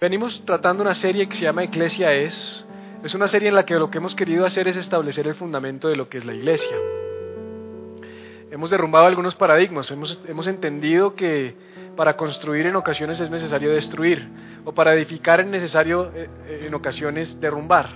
[0.00, 2.64] Venimos tratando una serie que se llama Iglesia es.
[3.02, 5.88] Es una serie en la que lo que hemos querido hacer es establecer el fundamento
[5.88, 6.76] de lo que es la iglesia.
[8.48, 11.56] Hemos derrumbado algunos paradigmas, hemos, hemos entendido que
[11.96, 14.28] para construir en ocasiones es necesario destruir,
[14.64, 17.88] o para edificar es necesario eh, eh, en ocasiones derrumbar.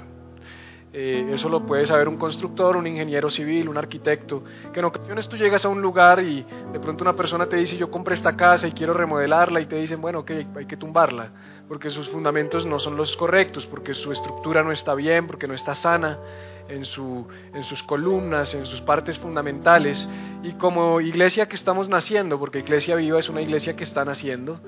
[0.92, 5.28] Eh, eso lo puede saber un constructor, un ingeniero civil, un arquitecto, que en ocasiones
[5.28, 8.36] tú llegas a un lugar y de pronto una persona te dice yo compré esta
[8.36, 11.30] casa y quiero remodelarla y te dicen bueno, ok, hay que tumbarla,
[11.68, 15.54] porque sus fundamentos no son los correctos, porque su estructura no está bien, porque no
[15.54, 16.18] está sana
[16.68, 20.08] en, su, en sus columnas, en sus partes fundamentales.
[20.42, 24.60] Y como iglesia que estamos naciendo, porque Iglesia Viva es una iglesia que está naciendo,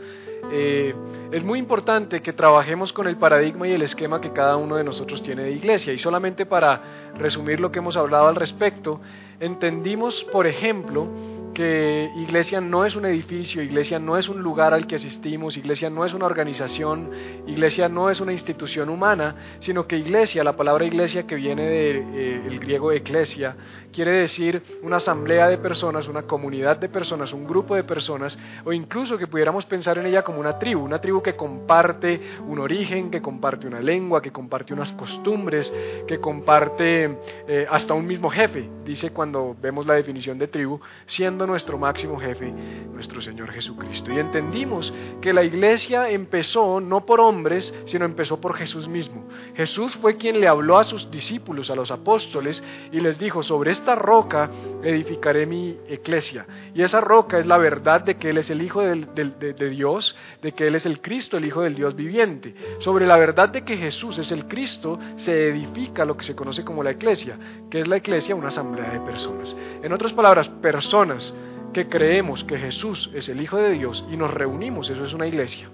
[0.52, 0.94] eh,
[1.32, 4.84] es muy importante que trabajemos con el paradigma y el esquema que cada uno de
[4.84, 5.92] nosotros tiene de iglesia.
[5.92, 9.00] Y solamente para resumir lo que hemos hablado al respecto,
[9.40, 11.08] entendimos, por ejemplo,
[11.54, 15.88] que iglesia no es un edificio, iglesia no es un lugar al que asistimos, iglesia
[15.88, 17.10] no es una organización,
[17.46, 22.12] iglesia no es una institución humana, sino que iglesia, la palabra iglesia que viene del
[22.12, 23.56] de, eh, griego eclesia,
[23.94, 28.72] quiere decir una asamblea de personas, una comunidad de personas, un grupo de personas, o
[28.72, 33.10] incluso que pudiéramos pensar en ella como una tribu, una tribu que comparte un origen,
[33.10, 35.72] que comparte una lengua, que comparte unas costumbres,
[36.08, 41.43] que comparte eh, hasta un mismo jefe, dice cuando vemos la definición de tribu, siendo
[41.46, 42.52] nuestro máximo jefe,
[42.92, 44.12] nuestro Señor Jesucristo.
[44.12, 49.28] Y entendimos que la iglesia empezó no por hombres, sino empezó por Jesús mismo.
[49.54, 53.72] Jesús fue quien le habló a sus discípulos, a los apóstoles, y les dijo, sobre
[53.72, 54.50] esta roca
[54.82, 56.46] edificaré mi iglesia.
[56.74, 60.52] Y esa roca es la verdad de que Él es el Hijo de, Dios, de
[60.52, 62.54] que Él es el Cristo, el Hijo del Dios viviente.
[62.78, 66.64] Sobre la verdad de que Jesús es el Cristo, se edifica lo que se conoce
[66.64, 67.38] como la iglesia,
[67.70, 69.54] que es la iglesia una asamblea de personas.
[69.82, 71.33] En otras palabras, personas
[71.74, 75.26] que creemos que Jesús es el Hijo de Dios y nos reunimos, eso es una
[75.26, 75.68] iglesia.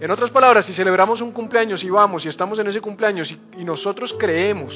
[0.00, 3.64] En otras palabras, si celebramos un cumpleaños y vamos y estamos en ese cumpleaños y
[3.64, 4.74] nosotros creemos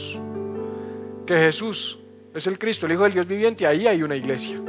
[1.27, 1.99] que Jesús
[2.35, 4.61] es el Cristo, el Hijo del Dios viviente, ahí hay una iglesia.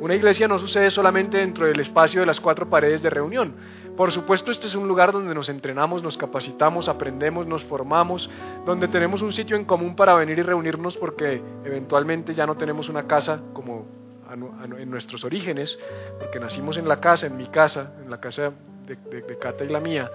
[0.00, 3.56] Una iglesia no sucede solamente dentro del espacio de las cuatro paredes de reunión.
[3.96, 8.30] Por supuesto, este es un lugar donde nos entrenamos, nos capacitamos, aprendemos, nos formamos,
[8.64, 12.88] donde tenemos un sitio en común para venir y reunirnos porque eventualmente ya no tenemos
[12.88, 13.86] una casa como
[14.32, 15.78] en nuestros orígenes,
[16.18, 18.52] porque nacimos en la casa, en mi casa, en la casa
[18.86, 20.10] de, de Cata y la mía.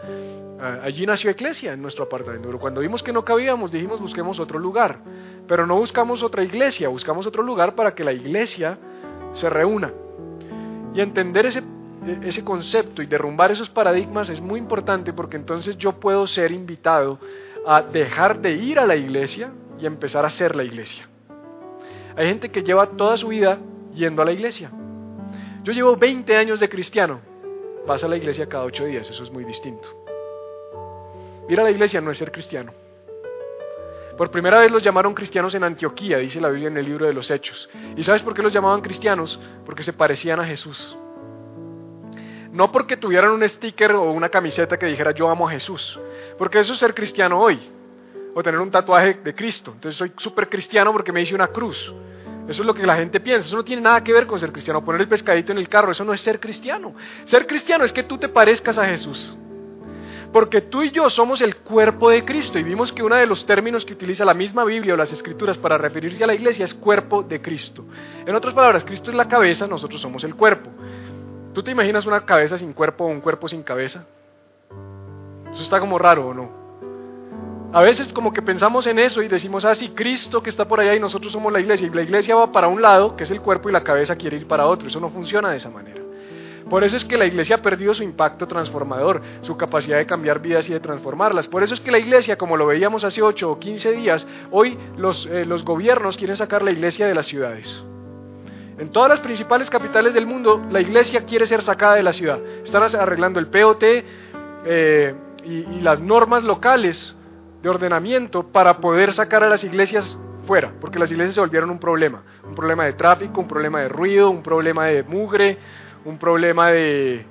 [0.81, 2.47] Allí nació Iglesia, en nuestro apartamento.
[2.47, 4.99] Pero cuando vimos que no cabíamos, dijimos busquemos otro lugar.
[5.47, 8.77] Pero no buscamos otra iglesia, buscamos otro lugar para que la iglesia
[9.33, 9.91] se reúna.
[10.93, 11.63] Y entender ese,
[12.21, 17.19] ese concepto y derrumbar esos paradigmas es muy importante porque entonces yo puedo ser invitado
[17.65, 21.09] a dejar de ir a la iglesia y empezar a ser la iglesia.
[22.15, 23.57] Hay gente que lleva toda su vida
[23.93, 24.71] yendo a la iglesia.
[25.63, 27.21] Yo llevo 20 años de cristiano.
[27.87, 29.87] Vas a la iglesia cada 8 días, eso es muy distinto.
[31.49, 32.73] Ir a la iglesia no es ser cristiano.
[34.17, 37.13] Por primera vez los llamaron cristianos en Antioquía, dice la Biblia en el libro de
[37.13, 37.69] los Hechos.
[37.97, 39.39] ¿Y sabes por qué los llamaban cristianos?
[39.65, 40.97] Porque se parecían a Jesús.
[42.51, 45.99] No porque tuvieran un sticker o una camiseta que dijera yo amo a Jesús.
[46.37, 47.59] Porque eso es ser cristiano hoy.
[48.35, 49.71] O tener un tatuaje de Cristo.
[49.73, 51.93] Entonces soy súper cristiano porque me hice una cruz.
[52.47, 53.47] Eso es lo que la gente piensa.
[53.47, 54.83] Eso no tiene nada que ver con ser cristiano.
[54.83, 56.93] Poner el pescadito en el carro, eso no es ser cristiano.
[57.25, 59.35] Ser cristiano es que tú te parezcas a Jesús.
[60.33, 63.45] Porque tú y yo somos el cuerpo de Cristo y vimos que uno de los
[63.45, 66.73] términos que utiliza la misma Biblia o las escrituras para referirse a la iglesia es
[66.73, 67.85] cuerpo de Cristo.
[68.25, 70.71] En otras palabras, Cristo es la cabeza, nosotros somos el cuerpo.
[71.53, 74.05] ¿Tú te imaginas una cabeza sin cuerpo o un cuerpo sin cabeza?
[75.53, 76.62] Eso está como raro o no.
[77.73, 80.93] A veces como que pensamos en eso y decimos, ah, Cristo que está por allá
[80.93, 81.87] y nosotros somos la iglesia.
[81.87, 84.37] Y la iglesia va para un lado, que es el cuerpo, y la cabeza quiere
[84.37, 84.87] ir para otro.
[84.87, 85.99] Eso no funciona de esa manera.
[86.69, 90.39] Por eso es que la iglesia ha perdido su impacto transformador, su capacidad de cambiar
[90.39, 91.47] vidas y de transformarlas.
[91.47, 94.77] Por eso es que la iglesia, como lo veíamos hace 8 o 15 días, hoy
[94.95, 97.83] los, eh, los gobiernos quieren sacar la iglesia de las ciudades.
[98.77, 102.39] En todas las principales capitales del mundo, la iglesia quiere ser sacada de la ciudad.
[102.63, 103.83] Están arreglando el POT
[104.65, 107.15] eh, y las normas locales
[107.63, 111.79] de ordenamiento para poder sacar a las iglesias fuera, porque las iglesias se volvieron un
[111.79, 115.57] problema, un problema de tráfico, un problema de ruido, un problema de mugre,
[116.03, 117.25] un problema de,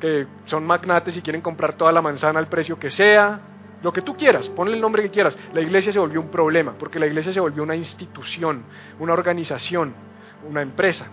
[0.00, 3.40] que son magnates y quieren comprar toda la manzana al precio que sea,
[3.80, 5.38] lo que tú quieras, ponle el nombre que quieras.
[5.54, 8.64] La iglesia se volvió un problema, porque la iglesia se volvió una institución,
[8.98, 9.94] una organización,
[10.48, 11.06] una empresa.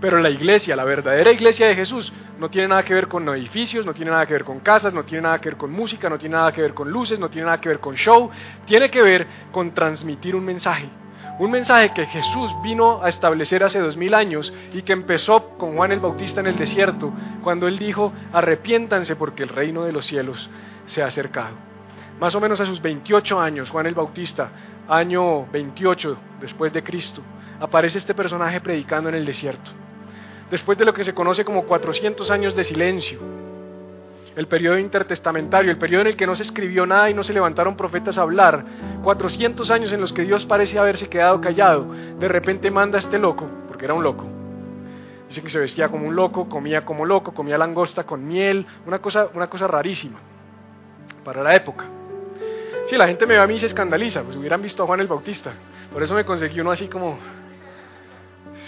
[0.00, 3.84] Pero la iglesia, la verdadera iglesia de Jesús, no tiene nada que ver con edificios,
[3.84, 6.18] no tiene nada que ver con casas, no tiene nada que ver con música, no
[6.18, 8.30] tiene nada que ver con luces, no tiene nada que ver con show,
[8.64, 10.88] tiene que ver con transmitir un mensaje.
[11.38, 15.76] Un mensaje que Jesús vino a establecer hace dos mil años y que empezó con
[15.76, 17.12] Juan el Bautista en el desierto,
[17.42, 20.48] cuando él dijo, arrepiéntanse porque el reino de los cielos
[20.86, 21.56] se ha acercado.
[22.18, 24.50] Más o menos a sus 28 años, Juan el Bautista,
[24.88, 27.22] año 28 después de Cristo,
[27.60, 29.70] aparece este personaje predicando en el desierto.
[30.50, 33.20] Después de lo que se conoce como 400 años de silencio,
[34.36, 37.32] el periodo intertestamentario, el periodo en el que no se escribió nada y no se
[37.32, 38.64] levantaron profetas a hablar,
[39.02, 43.18] 400 años en los que Dios parece haberse quedado callado, de repente manda a este
[43.18, 44.26] loco, porque era un loco.
[45.28, 48.98] Dice que se vestía como un loco, comía como loco, comía langosta con miel, una
[48.98, 50.18] cosa, una cosa rarísima
[51.24, 51.84] para la época.
[52.88, 54.98] Si la gente me ve a mí y se escandaliza, pues hubieran visto a Juan
[54.98, 55.52] el Bautista.
[55.92, 57.16] Por eso me conseguí uno así como,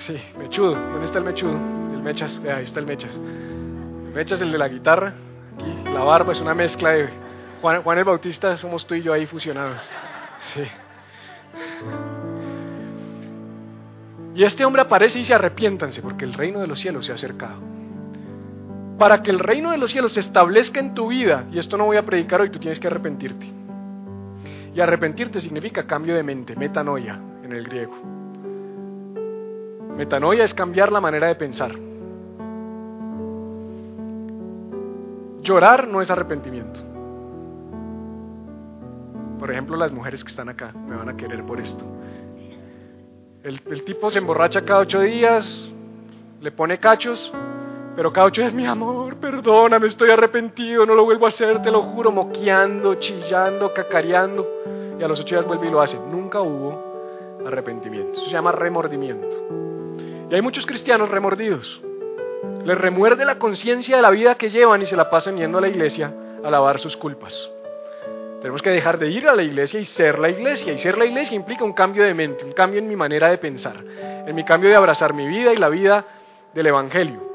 [0.03, 0.75] sí, mechudo.
[0.75, 1.53] ¿Dónde está el mechudo?
[1.53, 3.17] El mechas, ahí está el mechas.
[3.17, 5.13] El mechas, el de la guitarra,
[5.93, 7.09] la barba es una mezcla de
[7.61, 9.91] Juan, Juan el Bautista, somos tú y yo ahí fusionados.
[10.55, 10.63] Sí.
[14.35, 17.15] Y este hombre aparece y dice, arrepiéntanse porque el reino de los cielos se ha
[17.15, 17.61] acercado.
[18.99, 21.85] Para que el reino de los cielos se establezca en tu vida, y esto no
[21.85, 23.47] voy a predicar hoy, tú tienes que arrepentirte.
[24.75, 28.22] Y arrepentirte significa cambio de mente, metanoia en el griego.
[29.97, 31.73] Metanoia es cambiar la manera de pensar.
[35.43, 36.81] Llorar no es arrepentimiento.
[39.39, 41.85] Por ejemplo, las mujeres que están acá me van a querer por esto.
[43.43, 45.69] El, tipo se emborracha cada ocho días,
[46.41, 47.33] le pone cachos,
[47.97, 51.73] pero cada ocho días, mi amor, perdóname, estoy arrepentido, no lo vuelvo a hacer, te
[51.73, 54.49] lo juro, moqueando, chillando, cacareando.
[55.01, 55.99] Y a los ocho días vuelve y lo hace.
[55.99, 58.13] Nunca hubo arrepentimiento.
[58.13, 59.72] Eso se llama remordimiento.
[60.33, 61.81] Y hay muchos cristianos remordidos
[62.65, 65.61] les remuerde la conciencia de la vida que llevan y se la pasan yendo a
[65.61, 66.15] la iglesia
[66.45, 67.51] a lavar sus culpas.
[68.41, 70.73] Tenemos que dejar de ir a la iglesia y ser la iglesia.
[70.73, 73.39] Y ser la iglesia implica un cambio de mente, un cambio en mi manera de
[73.39, 73.77] pensar,
[74.27, 76.05] en mi cambio de abrazar mi vida y la vida
[76.55, 77.31] del Evangelio.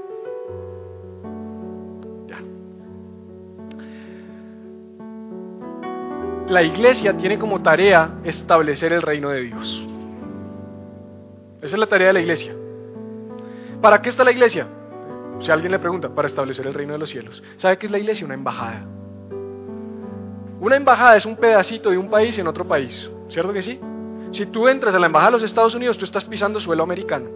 [6.50, 9.88] La iglesia tiene como tarea establecer el reino de Dios.
[11.62, 12.56] Esa es la tarea de la iglesia.
[13.82, 14.68] ¿Para qué está la iglesia?
[15.40, 17.44] Si alguien le pregunta, para establecer el reino de los cielos.
[17.58, 18.26] ¿Sabe qué es la iglesia?
[18.26, 18.86] Una embajada.
[20.60, 23.80] Una embajada es un pedacito de un país en otro país, ¿cierto que sí?
[24.32, 27.30] Si tú entras a la embajada de los Estados Unidos, tú estás pisando suelo americano.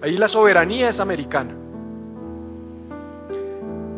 [0.00, 1.54] Ahí la soberanía es americana.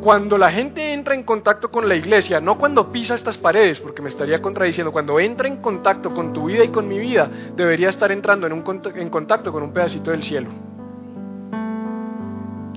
[0.03, 4.03] Cuando la gente entra en contacto con la iglesia, no cuando pisa estas paredes, porque
[4.03, 7.89] me estaría contradiciendo, cuando entra en contacto con tu vida y con mi vida, debería
[7.89, 10.51] estar entrando en, un, en contacto con un pedacito del cielo.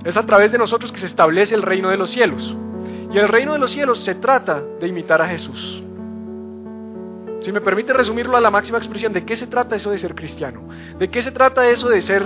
[0.04, 2.56] Es a través de nosotros que se establece el reino de los cielos.
[3.12, 5.82] Y el reino de los cielos se trata de imitar a Jesús.
[7.40, 10.14] Si me permite resumirlo a la máxima expresión, ¿de qué se trata eso de ser
[10.14, 10.62] cristiano?
[10.98, 12.22] ¿De qué se trata eso de ser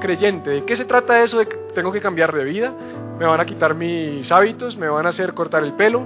[0.00, 0.50] creyente?
[0.50, 2.72] ¿De qué se trata eso de que tengo que cambiar de vida?
[3.18, 4.76] ¿Me van a quitar mis hábitos?
[4.76, 6.02] ¿Me van a hacer cortar el pelo?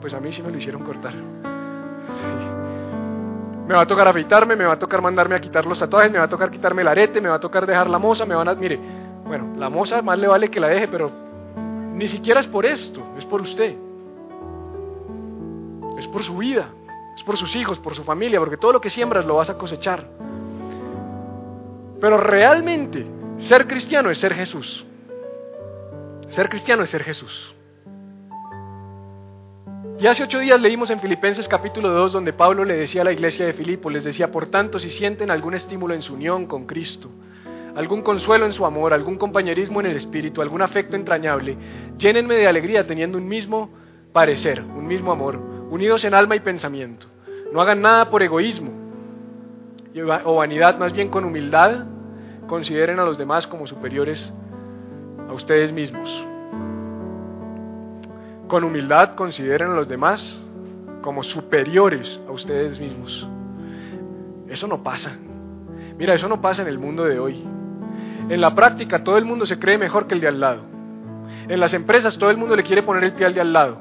[0.00, 1.14] Pues a mí sí me lo hicieron cortar.
[3.66, 6.18] Me va a tocar afeitarme, me va a tocar mandarme a quitar los tatuajes, me
[6.18, 8.48] va a tocar quitarme el arete, me va a tocar dejar la moza, me van
[8.48, 8.54] a...
[8.54, 8.80] Mire,
[9.30, 11.08] bueno, la moza más le vale que la deje, pero
[11.94, 13.76] ni siquiera es por esto, es por usted.
[15.96, 16.70] Es por su vida,
[17.14, 19.56] es por sus hijos, por su familia, porque todo lo que siembras lo vas a
[19.56, 20.04] cosechar.
[22.00, 23.06] Pero realmente
[23.38, 24.84] ser cristiano es ser Jesús.
[26.30, 27.54] Ser cristiano es ser Jesús.
[30.00, 33.12] Y hace ocho días leímos en Filipenses capítulo 2 donde Pablo le decía a la
[33.12, 36.66] iglesia de Filipo, les decía, por tanto, si sienten algún estímulo en su unión con
[36.66, 37.08] Cristo,
[37.80, 41.56] algún consuelo en su amor, algún compañerismo en el espíritu, algún afecto entrañable,
[41.96, 43.70] llénenme de alegría teniendo un mismo
[44.12, 45.36] parecer, un mismo amor,
[45.70, 47.06] unidos en alma y pensamiento.
[47.52, 48.70] No hagan nada por egoísmo
[50.24, 51.86] o vanidad, más bien con humildad,
[52.46, 54.30] consideren a los demás como superiores
[55.28, 56.26] a ustedes mismos.
[58.46, 60.38] Con humildad consideren a los demás
[61.00, 63.26] como superiores a ustedes mismos.
[64.48, 65.16] Eso no pasa.
[65.96, 67.42] Mira, eso no pasa en el mundo de hoy.
[68.30, 70.62] En la práctica todo el mundo se cree mejor que el de al lado.
[71.48, 73.80] En las empresas todo el mundo le quiere poner el pie al de al lado.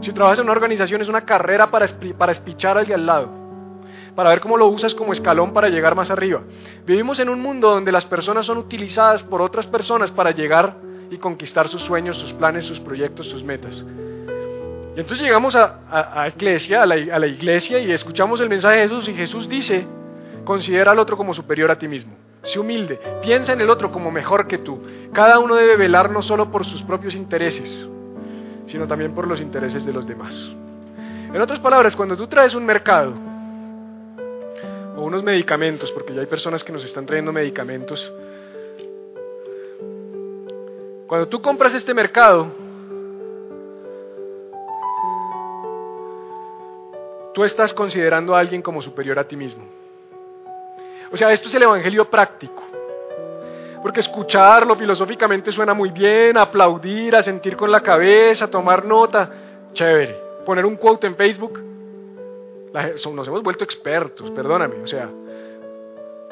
[0.00, 3.28] Si trabajas en una organización es una carrera para, para espichar al de al lado,
[4.14, 6.40] para ver cómo lo usas como escalón para llegar más arriba.
[6.86, 10.76] Vivimos en un mundo donde las personas son utilizadas por otras personas para llegar
[11.10, 13.84] y conquistar sus sueños, sus planes, sus proyectos, sus metas.
[14.96, 19.12] Y entonces llegamos a, a, a la iglesia y escuchamos el mensaje de Jesús y
[19.12, 19.86] Jesús dice,
[20.44, 22.27] considera al otro como superior a ti mismo.
[22.42, 24.80] Sé humilde, piensa en el otro como mejor que tú.
[25.12, 27.86] Cada uno debe velar no solo por sus propios intereses,
[28.66, 30.34] sino también por los intereses de los demás.
[31.32, 33.12] En otras palabras, cuando tú traes un mercado
[34.96, 38.12] o unos medicamentos, porque ya hay personas que nos están trayendo medicamentos,
[41.06, 42.48] cuando tú compras este mercado,
[47.34, 49.64] tú estás considerando a alguien como superior a ti mismo.
[51.10, 52.62] O sea, esto es el Evangelio práctico.
[53.82, 59.30] Porque escucharlo filosóficamente suena muy bien, aplaudir, a sentir con la cabeza, tomar nota,
[59.72, 60.16] chévere.
[60.44, 61.60] Poner un quote en Facebook,
[62.72, 64.82] nos hemos vuelto expertos, perdóname.
[64.82, 65.08] O sea,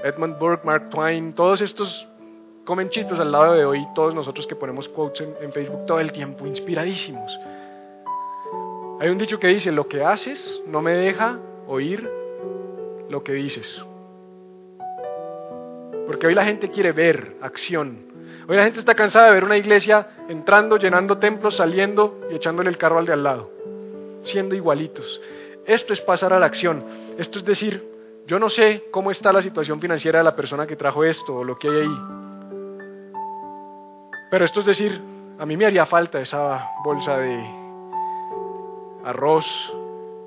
[0.03, 2.07] Edmund Burke, Mark Twain, todos estos
[2.65, 6.01] comen chitos al lado de hoy, todos nosotros que ponemos quotes en, en Facebook todo
[6.01, 7.31] el tiempo, inspiradísimos.
[8.99, 12.11] Hay un dicho que dice, lo que haces no me deja oír
[13.09, 13.85] lo que dices.
[16.07, 18.07] Porque hoy la gente quiere ver acción.
[18.49, 22.71] Hoy la gente está cansada de ver una iglesia entrando, llenando templos, saliendo y echándole
[22.71, 23.51] el carro al de al lado.
[24.23, 25.21] Siendo igualitos.
[25.67, 26.85] Esto es pasar a la acción.
[27.19, 27.85] Esto es decir,
[28.27, 31.45] yo no sé cómo está la situación financiera de la persona que trajo esto o
[31.45, 31.99] lo que hay ahí.
[34.31, 35.01] Pero esto es decir,
[35.39, 37.45] a mí me haría falta esa bolsa de
[39.05, 39.47] arroz,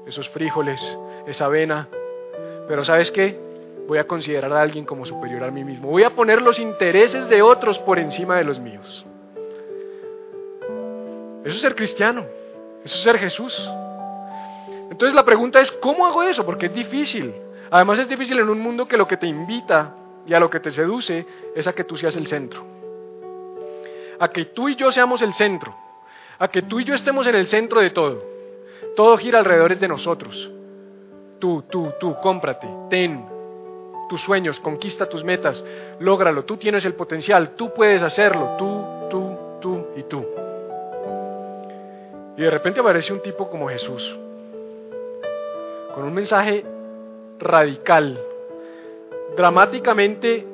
[0.05, 0.81] esos frijoles,
[1.25, 1.87] esa avena.
[2.67, 3.48] Pero ¿sabes qué?
[3.89, 5.89] Voy a considerar a alguien como superior a mí mismo.
[5.89, 9.03] Voy a poner los intereses de otros por encima de los míos.
[11.43, 12.23] Eso es ser cristiano.
[12.83, 13.69] Eso es ser Jesús.
[14.91, 16.45] Entonces la pregunta es, ¿cómo hago eso?
[16.45, 17.33] Porque es difícil.
[17.71, 19.95] Además es difícil en un mundo que lo que te invita
[20.27, 22.63] y a lo que te seduce es a que tú seas el centro.
[24.19, 25.75] A que tú y yo seamos el centro.
[26.37, 28.23] A que tú y yo estemos en el centro de todo.
[28.95, 30.51] Todo gira alrededor de nosotros.
[31.39, 33.38] Tú, tú, tú, cómprate, ten,
[34.09, 35.63] tus sueños, conquista tus metas,
[35.99, 40.25] lógralo, tú tienes el potencial, tú puedes hacerlo, tú, tú, tú y tú.
[42.35, 44.17] Y de repente aparece un tipo como Jesús,
[45.95, 46.65] con un mensaje
[47.39, 48.19] radical,
[49.37, 50.45] dramáticamente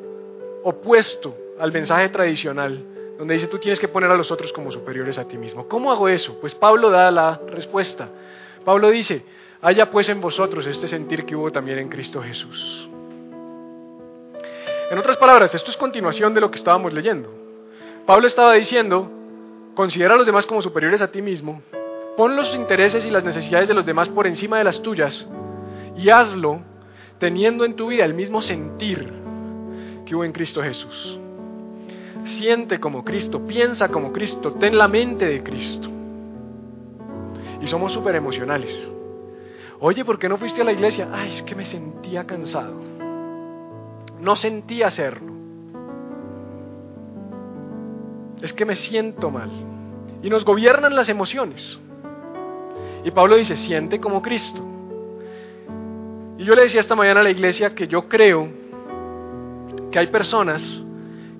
[0.64, 2.84] opuesto al mensaje tradicional,
[3.18, 5.68] donde dice tú tienes que poner a los otros como superiores a ti mismo.
[5.68, 6.38] ¿Cómo hago eso?
[6.42, 8.10] Pues Pablo da la respuesta.
[8.66, 9.24] Pablo dice,
[9.62, 12.90] haya pues en vosotros este sentir que hubo también en Cristo Jesús.
[14.92, 17.30] En otras palabras, esto es continuación de lo que estábamos leyendo.
[18.06, 19.10] Pablo estaba diciendo,
[19.74, 21.64] considera a los demás como superiores a ti mismo,
[22.16, 25.28] pon los intereses y las necesidades de los demás por encima de las tuyas
[25.98, 26.62] y hazlo
[27.18, 29.12] teniendo en tu vida el mismo sentir
[30.06, 31.20] que hubo en Cristo Jesús.
[32.24, 35.90] Siente como Cristo, piensa como Cristo, ten la mente de Cristo.
[37.60, 38.88] Y somos súper emocionales.
[39.80, 41.10] Oye, ¿por qué no fuiste a la iglesia?
[41.12, 42.95] Ay, es que me sentía cansado
[44.26, 45.32] no sentí hacerlo.
[48.42, 49.50] Es que me siento mal.
[50.22, 51.80] Y nos gobiernan las emociones.
[53.04, 54.62] Y Pablo dice, siente como Cristo.
[56.40, 58.50] Y yo le decía esta mañana a la iglesia que yo creo
[59.92, 60.84] que hay personas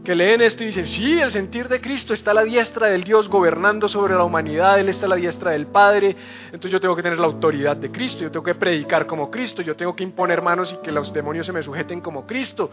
[0.06, 3.04] que leen esto y dicen, sí, el sentir de Cristo está a la diestra del
[3.04, 7.04] Dios gobernando sobre la humanidad, Él está la diestra del Padre, entonces yo tengo que
[7.04, 10.42] tener la autoridad de Cristo, yo tengo que predicar como Cristo, yo tengo que imponer
[10.42, 12.72] manos y que los demonios se me sujeten como Cristo.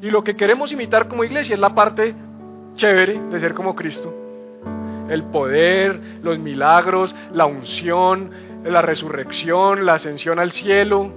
[0.00, 2.14] Y lo que queremos imitar como iglesia es la parte
[2.76, 4.14] chévere de ser como Cristo.
[5.08, 8.30] El poder, los milagros, la unción,
[8.62, 11.10] la resurrección, la ascensión al cielo,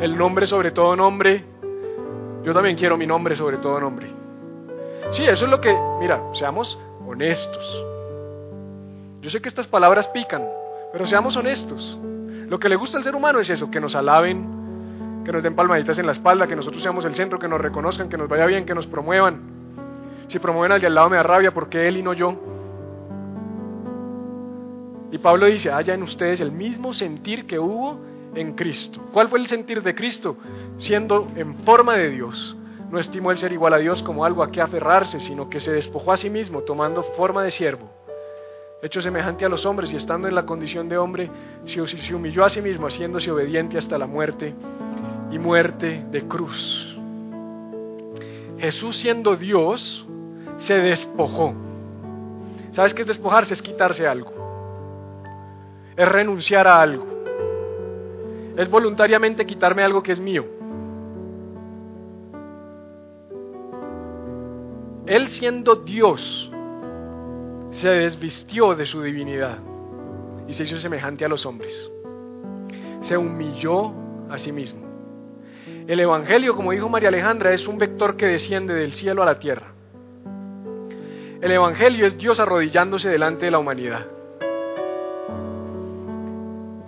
[0.00, 1.44] el nombre sobre todo nombre.
[2.44, 4.15] Yo también quiero mi nombre sobre todo nombre.
[5.12, 7.86] Sí, eso es lo que, mira, seamos honestos.
[9.20, 10.44] Yo sé que estas palabras pican,
[10.92, 11.98] pero seamos honestos.
[12.48, 15.56] Lo que le gusta al ser humano es eso, que nos alaben, que nos den
[15.56, 18.46] palmaditas en la espalda, que nosotros seamos el centro, que nos reconozcan, que nos vaya
[18.46, 19.40] bien, que nos promuevan.
[20.28, 22.34] Si promueven al de al lado me da rabia, porque él y no yo?
[25.10, 27.98] Y Pablo dice, haya en ustedes el mismo sentir que hubo
[28.34, 29.00] en Cristo.
[29.12, 30.36] ¿Cuál fue el sentir de Cristo?
[30.78, 32.56] Siendo en forma de Dios,
[32.90, 35.72] no estimó el ser igual a Dios como algo a que aferrarse, sino que se
[35.72, 37.88] despojó a sí mismo, tomando forma de siervo.
[38.82, 41.30] Hecho semejante a los hombres y estando en la condición de hombre,
[41.64, 44.54] se humilló a sí mismo, haciéndose obediente hasta la muerte
[45.30, 46.96] y muerte de cruz.
[48.58, 50.06] Jesús siendo Dios,
[50.58, 51.54] se despojó.
[52.70, 53.54] ¿Sabes qué es despojarse?
[53.54, 54.32] Es quitarse algo.
[55.96, 57.06] Es renunciar a algo.
[58.56, 60.55] Es voluntariamente quitarme algo que es mío.
[65.06, 66.50] Él siendo Dios,
[67.70, 69.58] se desvistió de su divinidad
[70.48, 71.90] y se hizo semejante a los hombres.
[73.02, 73.92] Se humilló
[74.28, 74.84] a sí mismo.
[75.86, 79.38] El Evangelio, como dijo María Alejandra, es un vector que desciende del cielo a la
[79.38, 79.68] tierra.
[81.40, 84.06] El Evangelio es Dios arrodillándose delante de la humanidad.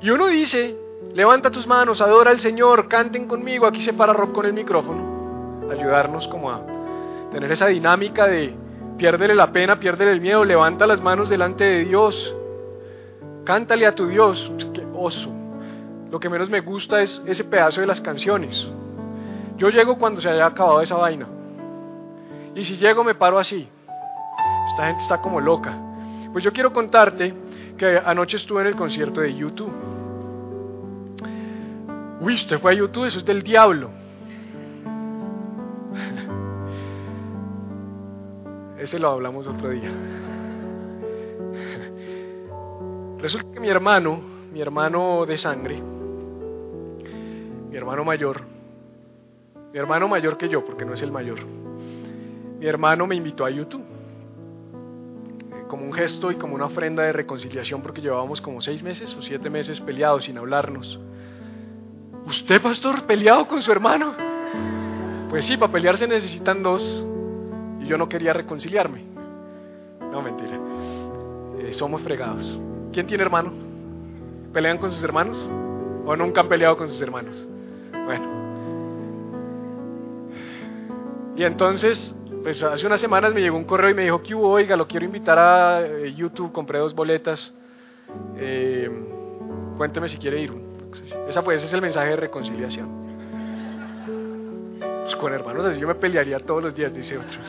[0.01, 0.77] Y uno dice,
[1.15, 5.69] levanta tus manos, adora al Señor, canten conmigo, aquí se para Rob con el micrófono,
[5.71, 6.78] ayudarnos como a
[7.31, 8.55] tener esa dinámica de
[8.97, 12.35] piérdele la pena, piérdele el miedo, levanta las manos delante de Dios,
[13.45, 15.33] cántale a tu Dios, qué oso.
[16.11, 18.69] Lo que menos me gusta es ese pedazo de las canciones.
[19.57, 21.27] Yo llego cuando se haya acabado esa vaina.
[22.55, 23.69] Y si llego me paro así.
[24.69, 25.77] Esta gente está como loca.
[26.33, 27.35] Pues yo quiero contarte
[27.77, 29.73] que anoche estuve en el concierto de YouTube.
[32.21, 33.91] Uy, usted fue a YouTube, eso es del diablo.
[38.79, 39.91] Ese lo hablamos otro día.
[43.19, 44.21] Resulta que mi hermano,
[44.53, 45.83] mi hermano de sangre,
[47.69, 48.43] mi hermano mayor,
[49.73, 51.41] mi hermano mayor que yo, porque no es el mayor,
[52.61, 53.85] mi hermano me invitó a YouTube
[55.67, 59.23] como un gesto y como una ofrenda de reconciliación porque llevábamos como seis meses o
[59.23, 60.99] siete meses peleados sin hablarnos.
[62.27, 64.15] ¿Usted, pastor, peleado con su hermano?
[65.29, 67.07] Pues sí, para pelear se necesitan dos
[67.89, 69.05] yo no quería reconciliarme.
[70.13, 70.59] No, mentira.
[71.59, 72.61] Eh, somos fregados.
[72.93, 73.53] ¿Quién tiene hermano?
[74.53, 75.51] ¿Pelean con sus hermanos?
[76.07, 77.49] ¿O nunca han peleado con sus hermanos?
[78.07, 78.39] Bueno.
[81.37, 84.49] Y entonces pues hace unas semanas me llegó un correo y me dijo que hubo,
[84.51, 87.53] oiga, lo quiero invitar a eh, YouTube, compré dos boletas,
[88.37, 88.91] eh,
[89.77, 90.53] cuénteme si quiere ir.
[91.29, 92.98] Esa pues, ese es el mensaje de reconciliación.
[95.09, 97.41] Pues con hermanos así yo me pelearía todos los días, dice otro.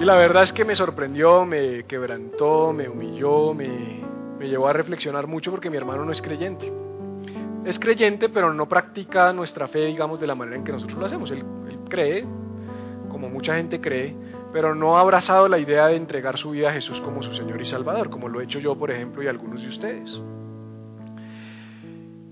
[0.00, 4.02] Y la verdad es que me sorprendió, me quebrantó, me humilló, me,
[4.38, 6.72] me llevó a reflexionar mucho porque mi hermano no es creyente.
[7.66, 11.04] Es creyente, pero no practica nuestra fe, digamos, de la manera en que nosotros lo
[11.04, 11.30] hacemos.
[11.30, 11.44] él
[11.90, 12.24] cree,
[13.10, 14.16] como mucha gente cree,
[14.54, 17.60] pero no ha abrazado la idea de entregar su vida a Jesús como su Señor
[17.60, 20.22] y Salvador, como lo he hecho yo, por ejemplo, y algunos de ustedes.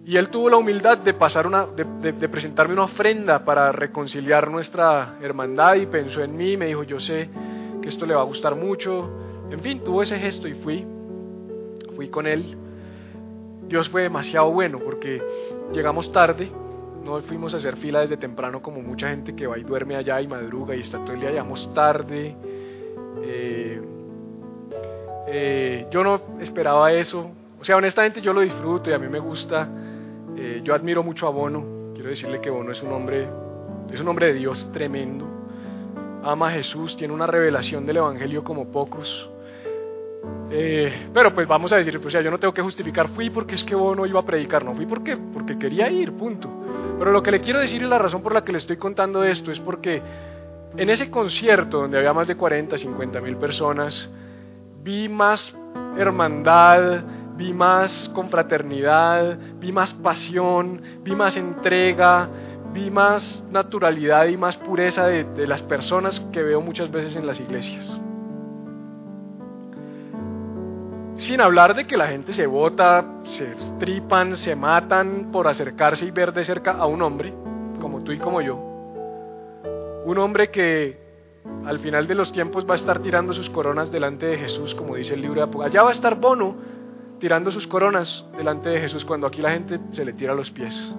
[0.07, 5.17] Y él tuvo la humildad de, pasar una, de, presentarme una ofrenda para reconciliar nuestra
[5.23, 7.31] hermandad y pensó en mí, me dijo, yo sé
[7.81, 9.11] que esto le va a gustar mucho.
[9.51, 10.87] En fin, tuvo ese gesto y fui,
[11.97, 12.55] fui con él.
[13.67, 15.23] Dios fue demasiado bueno porque
[15.73, 16.51] llegamos tarde,
[17.03, 20.21] no fuimos a hacer fila desde temprano como mucha gente que va y duerme allá
[20.21, 22.37] y madruga y está todo el día, llegamos tarde.
[23.23, 23.81] Eh,
[25.29, 27.31] eh, yo no esperaba eso.
[27.59, 29.67] O sea, honestamente yo lo disfruto y a mí me gusta.
[30.37, 31.93] Eh, yo admiro mucho a Bono.
[31.95, 33.29] Quiero decirle que Bono es un hombre,
[33.93, 35.27] es un hombre de Dios tremendo.
[36.23, 39.31] Ama a Jesús, tiene una revelación del Evangelio como pocos.
[41.13, 43.65] pero pues vamos a decir, pues, sea, yo no tengo que justificar, fui porque es
[43.65, 46.49] que Bono iba a predicar, no fui porque, porque quería ir, punto.
[46.99, 49.25] Pero lo que le quiero decir y la razón por la que le estoy contando
[49.25, 50.01] esto es porque
[50.77, 54.09] en ese concierto donde había más de 40, 50 mil personas,
[54.83, 55.55] vi más
[55.97, 57.05] hermandad,
[57.37, 62.29] vi más confraternidad, vi más pasión, vi más entrega,
[62.73, 67.27] vi más naturalidad y más pureza de, de las personas que veo muchas veces en
[67.27, 67.99] las iglesias.
[71.17, 76.11] Sin hablar de que la gente se bota, se estripan, se matan por acercarse y
[76.11, 77.33] ver de cerca a un hombre,
[77.81, 78.57] como tú y como yo.
[80.05, 80.99] Un hombre que
[81.67, 84.97] al final de los tiempos va a estar tirando sus coronas delante de Jesús, como
[84.97, 85.75] dice el libro de Apocalipsis.
[85.75, 86.57] Allá va a estar Bono
[87.21, 90.95] tirando sus coronas delante de Jesús cuando aquí la gente se le tira los pies.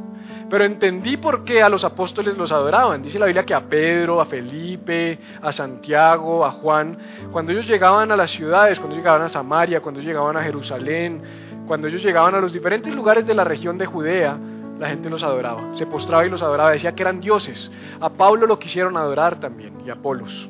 [0.49, 3.01] Pero entendí por qué a los apóstoles los adoraban.
[3.01, 6.97] Dice la Biblia que a Pedro, a Felipe, a Santiago, a Juan,
[7.32, 11.21] cuando ellos llegaban a las ciudades, cuando llegaban a Samaria, cuando llegaban a Jerusalén,
[11.65, 14.38] cuando ellos llegaban a los diferentes lugares de la región de Judea,
[14.80, 17.71] la gente los adoraba, se postraba y los adoraba, decía que eran dioses.
[17.99, 20.49] A Pablo lo quisieron adorar también y a Apolos.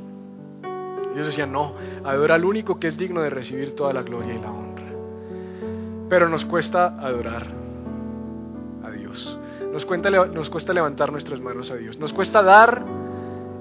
[1.13, 1.73] Ellos decían, no,
[2.03, 4.74] adora al único que es digno de recibir toda la gloria y la honra.
[6.15, 7.45] Pero nos cuesta adorar
[8.85, 9.37] a Dios.
[9.73, 9.85] Nos,
[10.33, 11.99] nos cuesta levantar nuestras manos a Dios.
[11.99, 12.85] Nos cuesta dar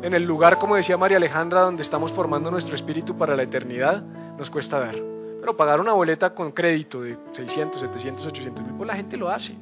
[0.03, 4.05] en el lugar, como decía María Alejandra, donde estamos formando nuestro espíritu para la eternidad.
[4.39, 4.95] Nos cuesta dar.
[5.41, 9.31] Pero pagar una boleta con crédito de 600, 700, 800 mil, pues la gente lo
[9.31, 9.57] hace.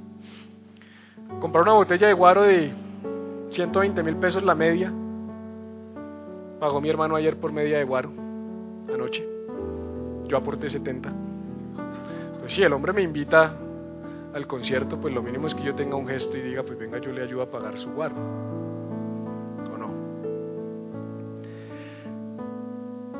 [1.41, 2.73] Comprar una botella de guaro de
[3.49, 4.93] 120 mil pesos la media.
[6.61, 8.13] Pagó mi hermano ayer por media de guaro,
[8.93, 9.27] anoche.
[10.29, 11.32] Yo aporté 70.
[12.43, 13.55] Pues sí, el hombre me invita
[14.35, 16.99] al concierto, pues lo mínimo es que yo tenga un gesto y diga, pues venga,
[16.99, 18.21] yo le ayudo a pagar su guardo.
[19.73, 19.91] ¿O no?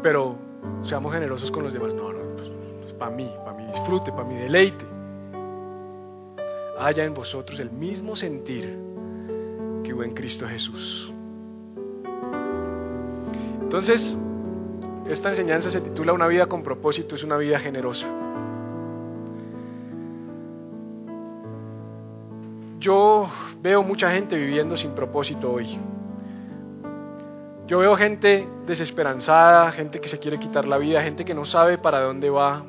[0.03, 0.35] Pero
[0.83, 1.95] seamos generosos con los demás.
[1.95, 4.85] No, no, pues, para mí, para mi disfrute, para mi deleite.
[6.81, 8.77] Haya en vosotros el mismo sentir
[9.85, 11.13] que hubo en Cristo Jesús.
[13.63, 14.19] Entonces,
[15.09, 18.22] esta enseñanza se titula Una vida con propósito, es una vida generosa.
[22.83, 25.79] Yo veo mucha gente viviendo sin propósito hoy.
[27.69, 31.79] Yo veo gente desesperanzada, gente que se quiere quitar la vida, gente que no sabe
[31.79, 32.65] para dónde va.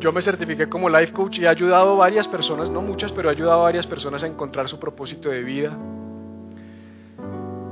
[0.00, 3.30] Yo me certifiqué como life coach y he ayudado a varias personas, no muchas, pero
[3.30, 5.74] he ayudado a varias personas a encontrar su propósito de vida.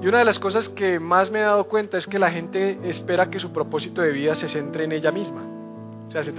[0.01, 2.79] Y una de las cosas que más me he dado cuenta es que la gente
[2.85, 5.43] espera que su propósito de vida se centre en ella misma.
[6.09, 6.33] O sea, se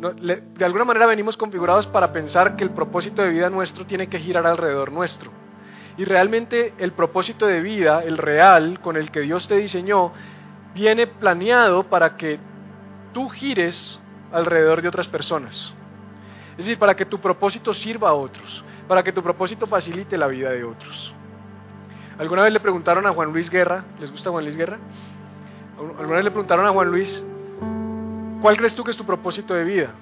[0.00, 4.18] de alguna manera venimos configurados para pensar que el propósito de vida nuestro tiene que
[4.18, 5.30] girar alrededor nuestro.
[5.96, 10.12] Y realmente el propósito de vida, el real, con el que Dios te diseñó,
[10.74, 12.38] viene planeado para que
[13.14, 13.98] tú gires
[14.32, 15.72] alrededor de otras personas.
[16.52, 20.26] Es decir, para que tu propósito sirva a otros, para que tu propósito facilite la
[20.26, 21.14] vida de otros.
[22.18, 24.78] ¿Alguna vez le preguntaron a Juan Luis Guerra, ¿les gusta Juan Luis Guerra?
[25.78, 27.24] ¿Alguna vez le preguntaron a Juan Luis,
[28.42, 29.94] ¿Cuál crees tú que es tu propósito de vida?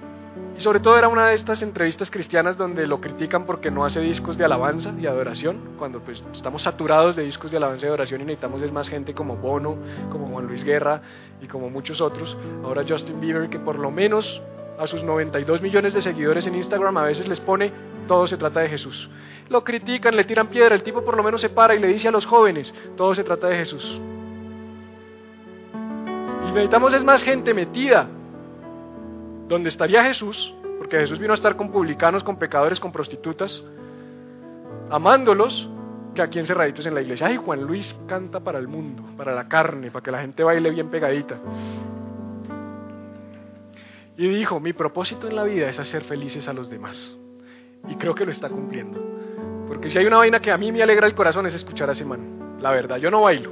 [0.57, 4.01] Y sobre todo era una de estas entrevistas cristianas donde lo critican porque no hace
[4.01, 8.21] discos de alabanza y adoración, cuando pues estamos saturados de discos de alabanza y adoración
[8.21, 9.77] y necesitamos es más gente como Bono,
[10.11, 11.01] como Juan Luis Guerra
[11.41, 12.37] y como muchos otros.
[12.63, 14.41] Ahora Justin Bieber que por lo menos
[14.77, 17.71] a sus 92 millones de seguidores en Instagram a veces les pone
[18.07, 19.09] todo se trata de Jesús.
[19.49, 22.09] Lo critican, le tiran piedra, el tipo por lo menos se para y le dice
[22.09, 23.99] a los jóvenes, todo se trata de Jesús.
[26.43, 28.07] Y necesitamos es más gente metida
[29.47, 33.63] donde estaría Jesús, porque Jesús vino a estar con publicanos, con pecadores, con prostitutas,
[34.89, 35.69] amándolos,
[36.13, 37.27] que aquí encerraditos en la iglesia.
[37.27, 40.71] Ay, Juan Luis canta para el mundo, para la carne, para que la gente baile
[40.71, 41.37] bien pegadita.
[44.17, 47.15] Y dijo, mi propósito en la vida es hacer felices a los demás.
[47.89, 48.99] Y creo que lo está cumpliendo.
[49.67, 51.91] Porque si hay una vaina que a mí me alegra el corazón es escuchar a
[51.91, 52.57] ese man.
[52.61, 53.51] La verdad, yo no bailo.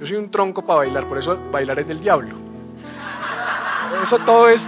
[0.00, 2.53] Yo soy un tronco para bailar, por eso bailar es del diablo.
[4.02, 4.66] Eso todo es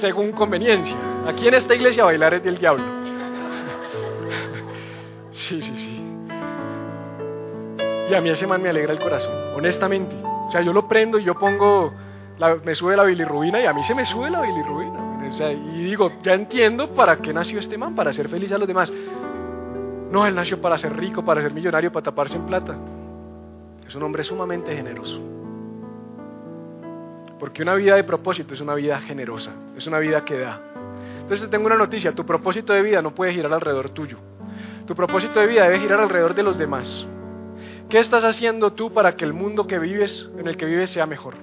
[0.00, 0.96] según conveniencia.
[1.26, 2.84] Aquí en esta iglesia bailar es del diablo.
[5.30, 6.04] Sí, sí, sí.
[8.10, 10.16] Y a mí ese man me alegra el corazón, honestamente.
[10.24, 11.92] O sea, yo lo prendo y yo pongo,
[12.64, 15.20] me sube la bilirrubina y a mí se me sube la bilirrubina.
[15.52, 18.92] y digo, ya entiendo para qué nació este man, para ser feliz a los demás.
[20.10, 22.76] No, él nació para ser rico, para ser millonario, para taparse en plata.
[23.86, 25.37] Es un hombre sumamente generoso.
[27.38, 30.60] Porque una vida de propósito es una vida generosa, es una vida que da.
[31.20, 34.18] Entonces tengo una noticia, tu propósito de vida no puede girar alrededor tuyo.
[34.86, 37.06] Tu propósito de vida debe girar alrededor de los demás.
[37.88, 41.06] ¿Qué estás haciendo tú para que el mundo que vives, en el que vives sea
[41.06, 41.34] mejor?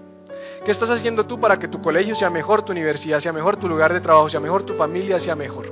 [0.65, 3.69] ¿Qué estás haciendo tú para que tu colegio sea mejor, tu universidad sea mejor, tu
[3.69, 5.71] lugar de trabajo sea mejor, tu familia sea mejor?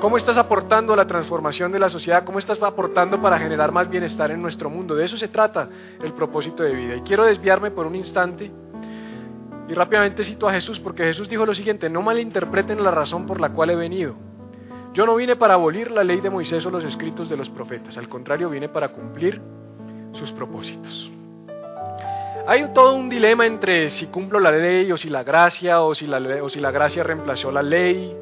[0.00, 2.24] ¿Cómo estás aportando a la transformación de la sociedad?
[2.24, 4.94] ¿Cómo estás aportando para generar más bienestar en nuestro mundo?
[4.94, 5.68] De eso se trata
[6.02, 6.96] el propósito de vida.
[6.96, 8.50] Y quiero desviarme por un instante
[9.70, 13.40] y rápidamente cito a Jesús porque Jesús dijo lo siguiente, no malinterpreten la razón por
[13.40, 14.16] la cual he venido.
[14.94, 17.96] Yo no vine para abolir la ley de Moisés o los escritos de los profetas,
[17.96, 19.40] al contrario, vine para cumplir
[20.14, 21.12] sus propósitos.
[22.48, 26.08] Hay todo un dilema entre si cumplo la ley o si la gracia o si
[26.08, 28.12] la, o si la gracia reemplazó la ley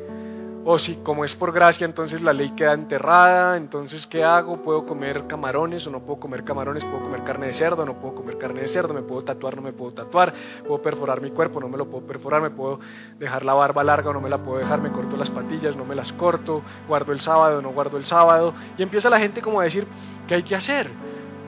[0.64, 4.62] o si como es por gracia, entonces la ley queda enterrada, entonces ¿qué hago?
[4.62, 6.84] ¿Puedo comer camarones o no puedo comer camarones?
[6.84, 7.84] ¿Puedo comer carne de cerdo?
[7.86, 8.92] ¿No puedo comer carne de cerdo?
[8.92, 9.56] ¿Me puedo tatuar?
[9.56, 10.34] ¿No me puedo tatuar?
[10.66, 11.60] ¿Puedo perforar mi cuerpo?
[11.60, 12.42] ¿No me lo puedo perforar?
[12.42, 12.80] ¿Me puedo
[13.18, 14.80] dejar la barba larga o no me la puedo dejar?
[14.80, 15.76] ¿Me corto las patillas?
[15.76, 16.62] ¿No me las corto?
[16.86, 17.62] ¿Guardo el sábado?
[17.62, 18.52] ¿No guardo el sábado?
[18.76, 19.86] Y empieza la gente como a decir,
[20.26, 20.90] ¿qué hay que hacer?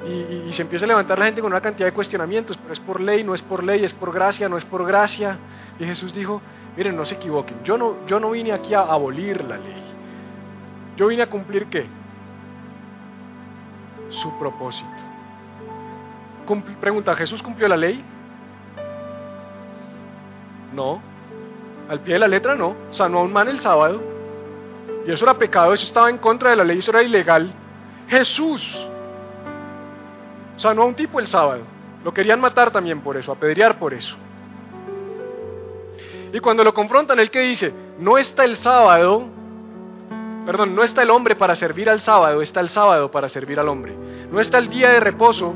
[0.06, 3.00] Y, se empieza a levantar la gente con una cantidad de cuestionamientos, pero es por
[3.00, 5.38] ley, no es por ley, es por gracia, no es por gracia.
[5.78, 6.40] Y Jesús dijo,
[6.80, 7.62] Miren, no se equivoquen.
[7.62, 9.84] Yo no, yo no vine aquí a abolir la ley.
[10.96, 11.86] Yo vine a cumplir qué?
[14.08, 14.88] Su propósito.
[16.80, 18.02] pregunta, ¿Jesús cumplió la ley?
[20.72, 21.02] No.
[21.90, 22.74] Al pie de la letra no.
[22.92, 24.00] Sanó a un man el sábado.
[25.06, 27.52] Y eso era pecado, eso estaba en contra de la ley, eso era ilegal.
[28.08, 28.88] Jesús
[30.56, 31.60] sanó a un tipo el sábado.
[32.02, 34.16] Lo querían matar también por eso, apedrear por eso.
[36.32, 39.24] Y cuando lo confrontan, él que dice, no está el sábado,
[40.46, 43.68] perdón, no está el hombre para servir al sábado, está el sábado para servir al
[43.68, 43.94] hombre.
[44.30, 45.54] No está el día de reposo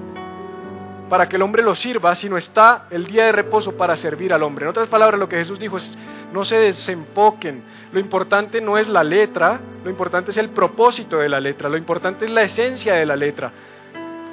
[1.08, 4.42] para que el hombre lo sirva, sino está el día de reposo para servir al
[4.42, 4.64] hombre.
[4.64, 5.96] En otras palabras, lo que Jesús dijo es,
[6.32, 7.62] no se desenfoquen.
[7.92, 11.76] Lo importante no es la letra, lo importante es el propósito de la letra, lo
[11.76, 13.52] importante es la esencia de la letra.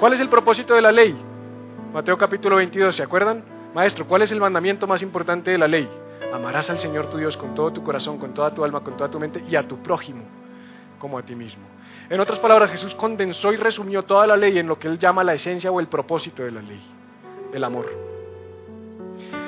[0.00, 1.14] ¿Cuál es el propósito de la ley?
[1.92, 3.44] Mateo capítulo 22, ¿se acuerdan?
[3.74, 5.88] Maestro, ¿cuál es el mandamiento más importante de la ley?
[6.32, 9.10] Amarás al Señor tu Dios con todo tu corazón, con toda tu alma, con toda
[9.10, 10.24] tu mente y a tu prójimo
[10.98, 11.64] como a ti mismo.
[12.08, 15.24] En otras palabras, Jesús condensó y resumió toda la ley en lo que él llama
[15.24, 16.80] la esencia o el propósito de la ley,
[17.52, 17.86] el amor.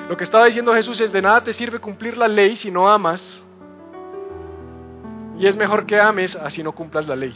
[0.09, 2.91] Lo que estaba diciendo Jesús es, de nada te sirve cumplir la ley si no
[2.91, 3.43] amas,
[5.39, 7.35] y es mejor que ames así no cumplas la ley.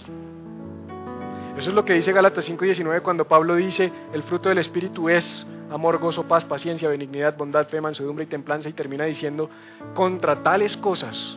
[1.58, 5.44] Eso es lo que dice Gálatas 5:19 cuando Pablo dice, el fruto del Espíritu es
[5.70, 9.50] amor, gozo, paz, paciencia, benignidad, bondad, fe, mansedumbre y templanza, y termina diciendo,
[9.92, 11.36] contra tales cosas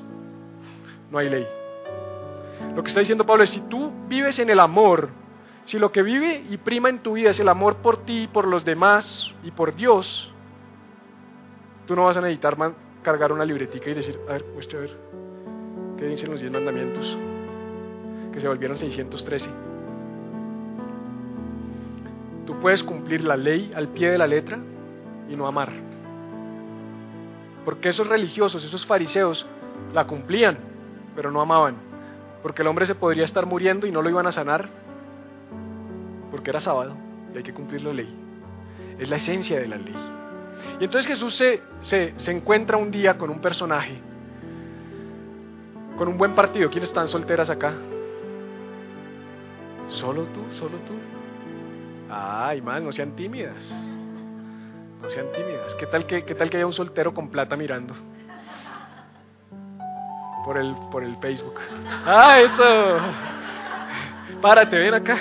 [1.10, 1.48] no hay ley.
[2.76, 5.10] Lo que está diciendo Pablo es, si tú vives en el amor,
[5.66, 8.48] si lo que vive y prima en tu vida es el amor por ti, por
[8.48, 10.32] los demás y por Dios,
[11.88, 12.56] tú no vas a necesitar
[13.02, 14.98] cargar una libretica y decir, a ver, muestre a ver,
[15.98, 17.18] ¿qué dicen los diez mandamientos?
[18.32, 19.71] Que se volvieron 613.
[22.46, 24.60] Tú puedes cumplir la ley al pie de la letra
[25.30, 25.72] y no amar.
[27.66, 29.46] Porque esos religiosos, esos fariseos,
[29.94, 30.58] la cumplían,
[31.16, 31.76] pero no amaban.
[32.42, 34.68] Porque el hombre se podría estar muriendo y no lo iban a sanar,
[36.32, 36.96] porque era sábado
[37.34, 38.14] y hay que cumplir la ley.
[38.98, 39.96] Es la esencia de la ley.
[40.80, 44.00] Y entonces Jesús se, se, se encuentra un día con un personaje,
[45.98, 46.70] con un buen partido.
[46.70, 47.74] ¿Quiénes están solteras acá?
[49.90, 50.42] ¿Solo tú?
[50.58, 50.94] ¿Solo tú?
[52.12, 53.74] Ay, más, no sean tímidas.
[55.02, 55.74] No sean tímidas.
[55.76, 57.95] ¿Qué tal que, qué tal que haya un soltero con plata mirando?
[60.43, 61.56] Por el, por el Facebook.
[62.06, 62.97] ¡Ah, eso!
[64.41, 65.19] Párate, ven acá.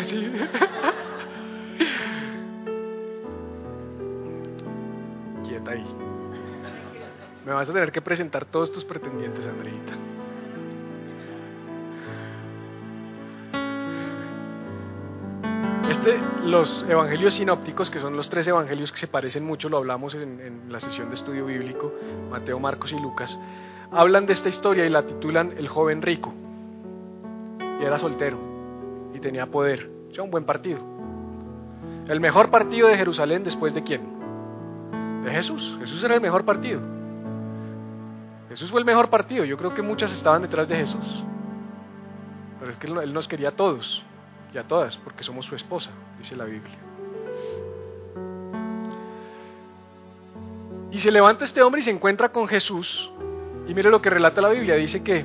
[5.45, 5.87] Quieta ahí.
[7.47, 9.93] Me vas a tener que presentar todos tus pretendientes, Andreita.
[16.45, 20.73] Los evangelios sinópticos, que son los tres evangelios que se parecen mucho, lo hablamos en,
[20.73, 21.93] la sesión de estudio bíblico,
[22.31, 23.39] Mateo, Marcos y Lucas,
[23.93, 26.33] hablan de esta historia y la titulan El joven rico.
[27.81, 28.39] Y era soltero
[29.15, 30.81] y tenía poder, sea, un buen partido.
[32.09, 34.01] El mejor partido de Jerusalén después de quién?
[35.23, 35.77] De Jesús.
[35.81, 36.81] Jesús era el mejor partido.
[38.49, 39.45] Jesús fue el mejor partido.
[39.45, 41.25] Yo creo que muchas estaban detrás de Jesús.
[42.59, 44.03] Pero es que Él nos quería a todos
[44.53, 46.79] y a todas, porque somos su esposa, dice la Biblia.
[50.91, 53.11] Y se levanta este hombre y se encuentra con Jesús.
[53.69, 54.75] Y mire lo que relata la Biblia.
[54.75, 55.25] Dice que,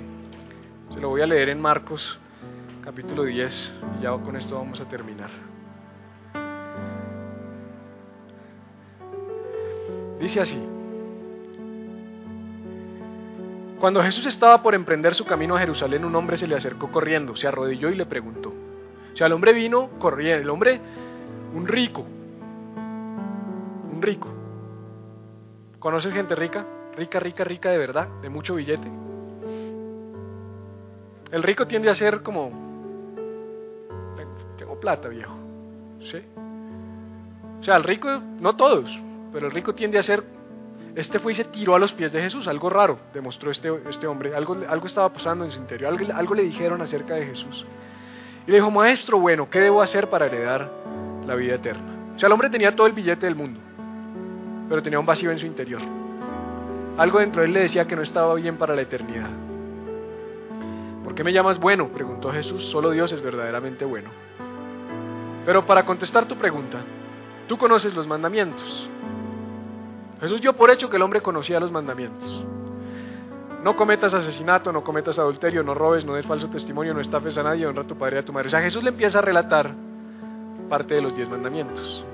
[0.93, 2.19] se lo voy a leer en Marcos
[2.83, 5.31] capítulo 10, y ya con esto vamos a terminar.
[10.19, 10.61] Dice así.
[13.79, 17.35] Cuando Jesús estaba por emprender su camino a Jerusalén, un hombre se le acercó corriendo,
[17.35, 18.53] se arrodilló y le preguntó,
[19.15, 20.81] o sea, el hombre vino corriendo, el hombre,
[21.53, 24.27] un rico, un rico.
[25.79, 26.65] ¿Conoces gente rica?
[26.97, 28.91] Rica, rica, rica de verdad, de mucho billete.
[31.31, 32.51] El rico tiende a ser como,
[34.57, 35.37] tengo, plata, viejo.
[36.01, 36.17] ¿Sí?
[37.61, 38.91] O sea, el rico, no todos,
[39.31, 40.25] pero el rico tiende a ser,
[40.93, 44.07] este fue y se tiró a los pies de Jesús, algo raro demostró este, este
[44.07, 47.65] hombre, algo, algo estaba pasando en su interior, algo, algo le dijeron acerca de Jesús.
[48.47, 50.69] Y le dijo, maestro, bueno, ¿qué debo hacer para heredar
[51.25, 52.13] la vida eterna?
[52.15, 53.59] O sea, el hombre tenía todo el billete del mundo,
[54.69, 55.81] pero tenía un vacío en su interior.
[56.97, 59.29] Algo dentro de él le decía que no estaba bien para la eternidad.
[61.03, 61.89] ¿Por qué me llamas bueno?
[61.89, 62.65] preguntó Jesús.
[62.71, 64.09] Solo Dios es verdaderamente bueno.
[65.45, 66.79] Pero para contestar tu pregunta,
[67.47, 68.89] tú conoces los mandamientos.
[70.21, 72.45] Jesús dio por hecho que el hombre conocía los mandamientos.
[73.65, 77.41] No cometas asesinato, no cometas adulterio, no robes, no des falso testimonio, no estafes a
[77.41, 78.49] nadie, honra a tu padre y a tu madre.
[78.49, 79.73] O sea, Jesús le empieza a relatar
[80.69, 82.05] parte de los diez mandamientos.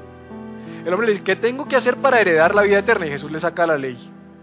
[0.85, 3.05] El hombre le dice, ¿qué tengo que hacer para heredar la vida eterna?
[3.05, 3.97] Y Jesús le saca la ley.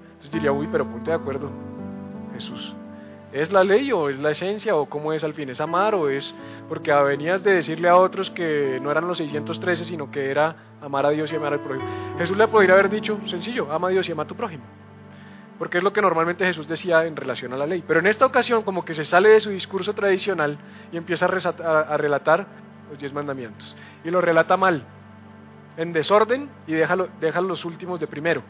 [0.07, 1.51] Entonces diría, uy, pero ponte de acuerdo,
[2.35, 2.75] Jesús.
[3.33, 5.49] ¿Es la ley o es la esencia o cómo es al fin?
[5.49, 6.35] ¿Es amar o es
[6.69, 11.07] porque venías de decirle a otros que no eran los 613, sino que era amar
[11.07, 11.89] a Dios y amar al prójimo?
[12.19, 14.65] Jesús le podría haber dicho, sencillo, ama a Dios y ama a tu prójimo
[15.59, 17.83] porque es lo que normalmente Jesús decía en relación a la ley.
[17.87, 20.59] Pero en esta ocasión como que se sale de su discurso tradicional
[20.93, 22.47] y empieza a, relatar
[22.89, 23.77] los diez mandamientos.
[24.05, 24.85] Y lo relata mal,
[25.77, 28.43] en desorden y deja, los últimos de primero.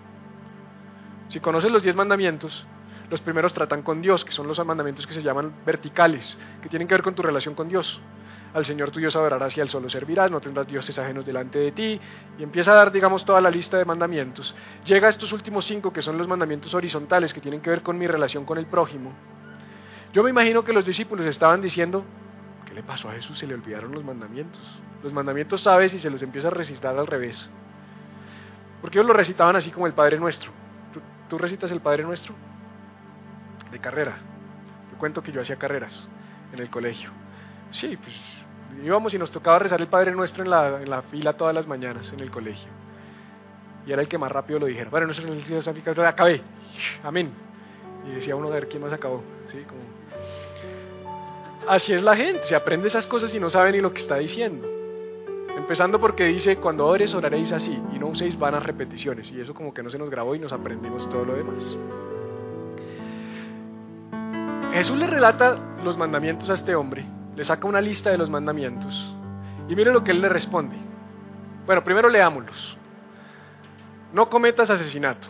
[1.28, 2.66] Si conoces los diez mandamientos,
[3.10, 6.88] los primeros tratan con Dios, que son los mandamientos que se llaman verticales, que tienen
[6.88, 8.00] que ver con tu relación con Dios
[8.54, 11.72] al Señor tu Dios adorarás y al solo servirás, no tendrás dioses ajenos delante de
[11.72, 12.00] ti,
[12.38, 14.54] y empieza a dar, digamos, toda la lista de mandamientos.
[14.84, 17.98] Llega a estos últimos cinco, que son los mandamientos horizontales, que tienen que ver con
[17.98, 19.12] mi relación con el prójimo.
[20.12, 22.04] Yo me imagino que los discípulos estaban diciendo,
[22.66, 23.38] ¿qué le pasó a Jesús?
[23.38, 24.62] Se le olvidaron los mandamientos.
[25.02, 27.48] Los mandamientos sabes y se los empieza a recitar al revés.
[28.80, 30.50] Porque ellos lo recitaban así como el Padre Nuestro.
[30.92, 32.34] ¿Tú, tú recitas el Padre Nuestro?
[33.70, 34.16] De carrera.
[34.90, 36.08] Te cuento que yo hacía carreras
[36.52, 37.10] en el colegio.
[37.70, 38.20] Sí, pues
[38.82, 41.66] íbamos y nos tocaba rezar el Padre Nuestro en la, en la fila todas las
[41.66, 42.68] mañanas en el colegio.
[43.86, 44.90] Y era el que más rápido lo dijera.
[44.90, 46.42] Bueno, no sé si acabé.
[47.02, 47.30] Amén.
[48.06, 49.22] Y decía uno a ver quién más acabó.
[49.46, 49.64] ¿Sí?
[49.66, 49.80] Como...
[51.68, 54.16] Así es la gente, se aprende esas cosas y no sabe ni lo que está
[54.16, 54.66] diciendo.
[55.56, 59.30] Empezando porque dice, cuando ores oraréis así y no uséis vanas repeticiones.
[59.32, 61.76] Y eso como que no se nos grabó y nos aprendimos todo lo demás.
[64.72, 67.04] Jesús le relata los mandamientos a este hombre,
[67.38, 69.14] le saca una lista de los mandamientos
[69.68, 70.76] y mire lo que él le responde.
[71.66, 72.76] Bueno, primero leámoslos.
[74.12, 75.28] No cometas asesinato.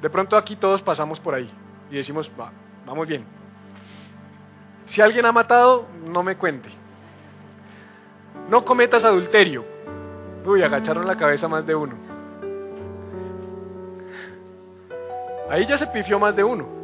[0.00, 1.50] De pronto aquí todos pasamos por ahí
[1.90, 2.52] y decimos, va,
[2.86, 3.26] vamos bien.
[4.86, 6.70] Si alguien ha matado, no me cuente.
[8.48, 9.62] No cometas adulterio.
[10.46, 11.96] Uy, agacharon la cabeza más de uno.
[15.50, 16.75] Ahí ya se pifió más de uno.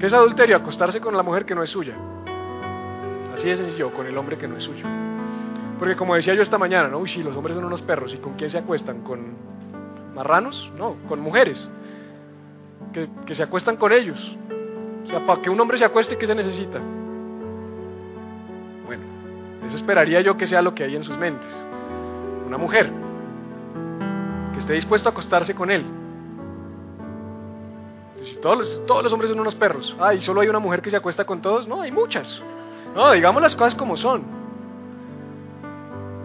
[0.00, 0.56] ¿Qué es adulterio?
[0.56, 1.94] Acostarse con la mujer que no es suya.
[3.34, 4.86] Así de sencillo, con el hombre que no es suyo.
[5.78, 6.98] Porque como decía yo esta mañana, ¿no?
[7.00, 8.14] Uy, sí, los hombres son unos perros.
[8.14, 9.02] ¿Y con quién se acuestan?
[9.02, 9.36] ¿Con
[10.14, 10.72] marranos?
[10.78, 11.68] No, con mujeres.
[12.94, 14.18] Que, que se acuestan con ellos.
[15.04, 16.78] O sea, para que un hombre se acueste, ¿qué se necesita?
[18.86, 19.02] Bueno,
[19.66, 21.66] eso esperaría yo que sea lo que hay en sus mentes.
[22.46, 22.90] Una mujer
[24.54, 25.84] que esté dispuesto a acostarse con él.
[28.30, 29.96] Si todos los, todos los hombres son unos perros.
[29.98, 31.66] Ah, y solo hay una mujer que se acuesta con todos.
[31.66, 32.40] No, hay muchas.
[32.94, 34.22] No, digamos las cosas como son.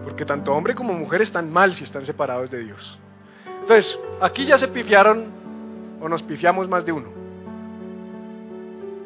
[0.04, 2.98] Porque tanto hombre como mujer están mal si están separados de Dios.
[3.62, 5.26] Entonces, aquí ya se pifiaron
[6.00, 7.08] o nos pifiamos más de uno.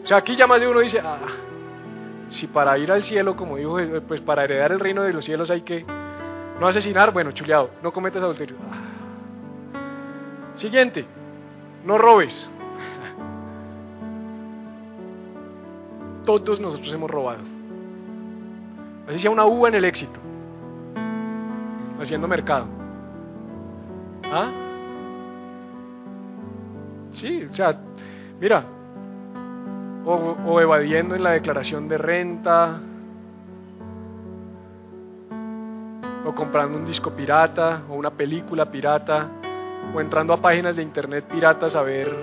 [0.04, 1.20] O sea, aquí ya más de uno dice, ah,
[2.28, 5.50] si para ir al cielo, como dijo, pues para heredar el reino de los cielos
[5.50, 5.86] hay que
[6.60, 8.56] no asesinar, bueno, chuleado, no cometas adulterio.
[8.70, 8.76] Ah.
[10.56, 11.06] Siguiente,
[11.86, 12.52] no robes.
[16.38, 17.40] Todos nosotros hemos robado.
[19.09, 20.21] Así sea una uva en el éxito
[22.01, 22.66] haciendo mercado.
[24.25, 24.51] ¿Ah?
[27.14, 27.77] Sí, o sea,
[28.40, 28.64] mira,
[30.05, 32.81] o, evadiendo en la declaración de renta,
[36.25, 39.29] o comprando un disco pirata, o una película pirata,
[39.95, 42.14] o entrando a páginas de internet piratas a ver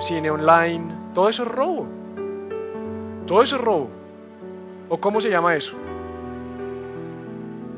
[0.00, 1.99] cine online, todo eso es robo.
[3.30, 3.88] Todo eso es robo.
[4.88, 5.70] ¿O cómo se llama eso?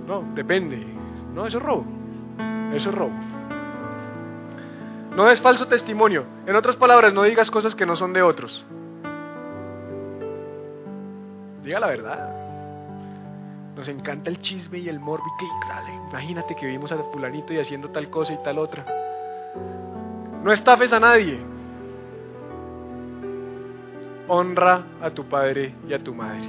[0.07, 0.83] No, depende.
[1.35, 1.85] No, eso es robo.
[2.73, 3.13] Eso es robo.
[5.15, 6.25] No es falso testimonio.
[6.47, 8.65] En otras palabras, no digas cosas que no son de otros.
[11.63, 12.31] Diga la verdad.
[13.77, 15.27] Nos encanta el chisme y el morbo.
[16.09, 18.87] imagínate que vimos a fulanito y haciendo tal cosa y tal otra.
[20.43, 21.52] No estafes a nadie.
[24.35, 26.49] Honra a tu padre y a tu madre.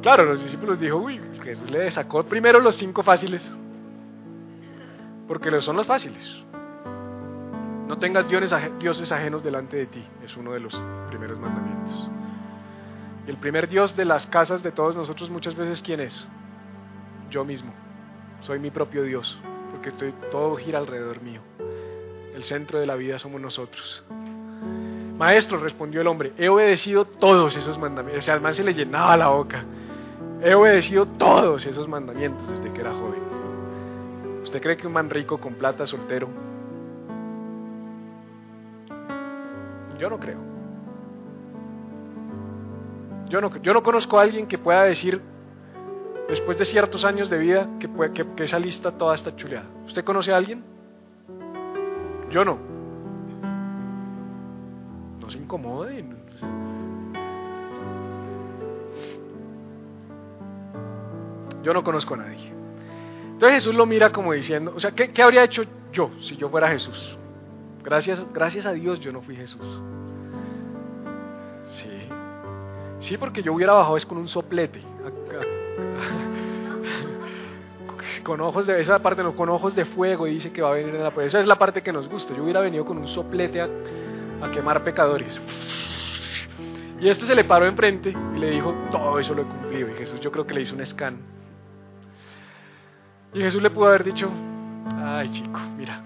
[0.00, 3.42] Claro, los discípulos dijo, uy, Jesús le sacó primero los cinco fáciles,
[5.28, 6.42] porque son los fáciles.
[7.86, 10.74] No tengas dioses ajenos delante de ti, es uno de los
[11.08, 12.08] primeros mandamientos.
[13.26, 16.26] Y el primer Dios de las casas de todos nosotros muchas veces, ¿quién es?
[17.28, 17.74] Yo mismo.
[18.40, 19.38] Soy mi propio Dios,
[19.70, 21.42] porque estoy, todo gira alrededor mío.
[22.34, 24.02] El centro de la vida somos nosotros.
[25.16, 28.26] Maestro, respondió el hombre, he obedecido todos esos mandamientos.
[28.28, 29.64] O además se le llenaba la boca.
[30.42, 33.22] He obedecido todos esos mandamientos desde que era joven.
[34.42, 36.28] ¿Usted cree que un man rico con plata soltero?
[39.98, 40.38] Yo no creo.
[43.28, 45.20] Yo no, yo no conozco a alguien que pueda decir,
[46.28, 49.66] después de ciertos años de vida, que, que, que esa lista toda está chuleada.
[49.86, 50.62] ¿Usted conoce a alguien?
[52.30, 52.73] Yo no.
[55.44, 56.04] No se incomode.
[61.62, 62.52] Yo no conozco a nadie.
[63.32, 66.68] Entonces Jesús lo mira como diciendo, o sea, ¿qué, habría hecho yo si yo fuera
[66.68, 67.18] Jesús?
[67.82, 69.80] Gracias, gracias a Dios yo no fui Jesús.
[71.64, 72.08] Sí.
[73.00, 74.80] Sí, porque yo hubiera bajado es con un soplete.
[78.22, 80.74] Con ojos de esa parte, no, con ojos de fuego y dice que va a
[80.74, 82.34] venir en la Esa es la parte que nos gusta.
[82.34, 83.60] Yo hubiera venido con un soplete
[84.44, 85.40] a quemar pecadores.
[87.00, 89.90] Y este se le paró enfrente y le dijo, todo eso lo he cumplido.
[89.90, 91.34] Y Jesús yo creo que le hizo un scan
[93.34, 94.30] y Jesús le pudo haber dicho,
[94.96, 96.00] ay chico, mira,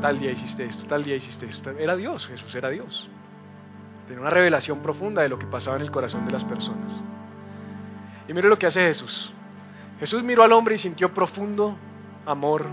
[0.00, 1.70] tal día hiciste esto, tal día hiciste esto.
[1.70, 3.10] Era Dios, Jesús era Dios.
[4.06, 7.02] Tenía una revelación profunda de lo que pasaba en el corazón de las personas.
[8.26, 9.30] Y mire lo que hace Jesús.
[10.00, 11.76] Jesús miró al hombre y sintió profundo
[12.24, 12.64] amor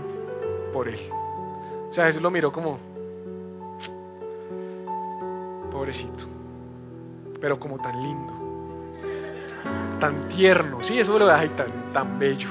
[0.72, 1.10] por él.
[1.90, 2.78] O sea, Jesús lo miró como,
[7.40, 8.32] pero como tan lindo,
[10.00, 12.48] tan tierno, sí, eso lo deja tan, tan bello.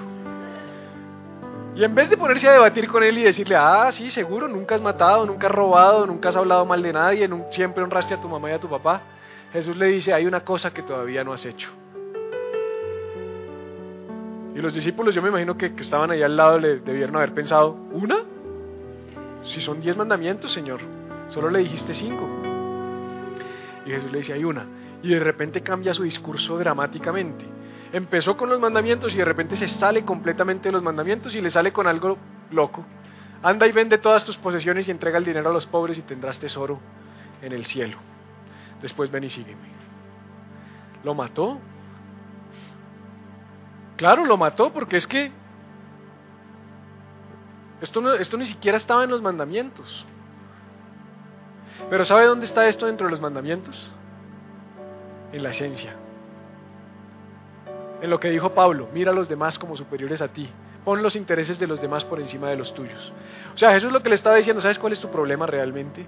[1.76, 4.76] Y en vez de ponerse a debatir con él y decirle, ah, sí, seguro, nunca
[4.76, 8.30] has matado, nunca has robado, nunca has hablado mal de nadie, siempre honraste a tu
[8.30, 9.02] mamá y a tu papá,
[9.52, 11.70] Jesús le dice, hay una cosa que todavía no has hecho.
[14.56, 17.34] Y los discípulos, yo me imagino que, que estaban ahí al lado, le debieron haber
[17.34, 18.20] pensado, ¿una?
[19.44, 20.80] Si son diez mandamientos, Señor,
[21.28, 22.55] solo le dijiste cinco.
[23.86, 24.66] Y Jesús le dice, hay una.
[25.04, 27.46] Y de repente cambia su discurso dramáticamente.
[27.94, 31.50] Empezó con los mandamientos y de repente se sale completamente de los mandamientos y le
[31.50, 32.18] sale con algo
[32.52, 32.84] loco.
[33.44, 36.40] Anda y vende todas tus posesiones y entrega el dinero a los pobres y tendrás
[36.40, 36.80] tesoro
[37.42, 37.98] en el cielo.
[38.82, 39.70] Después ven y sígueme.
[41.04, 41.60] ¿Lo mató?
[43.98, 45.32] Claro, lo mató porque es que
[47.82, 50.06] esto, esto ni siquiera estaba en los mandamientos.
[51.90, 53.92] Pero ¿sabe dónde está esto dentro de los mandamientos?
[55.32, 55.96] En la esencia.
[58.02, 60.50] En lo que dijo Pablo, mira a los demás como superiores a ti.
[60.84, 63.14] Pon los intereses de los demás por encima de los tuyos.
[63.54, 66.06] O sea, Jesús lo que le estaba diciendo, ¿sabes cuál es tu problema realmente?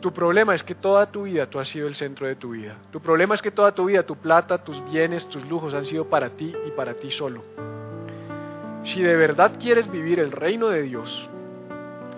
[0.00, 2.76] Tu problema es que toda tu vida tú has sido el centro de tu vida.
[2.92, 6.04] Tu problema es que toda tu vida, tu plata, tus bienes, tus lujos han sido
[6.04, 7.42] para ti y para ti solo.
[8.84, 11.28] Si de verdad quieres vivir el reino de Dios,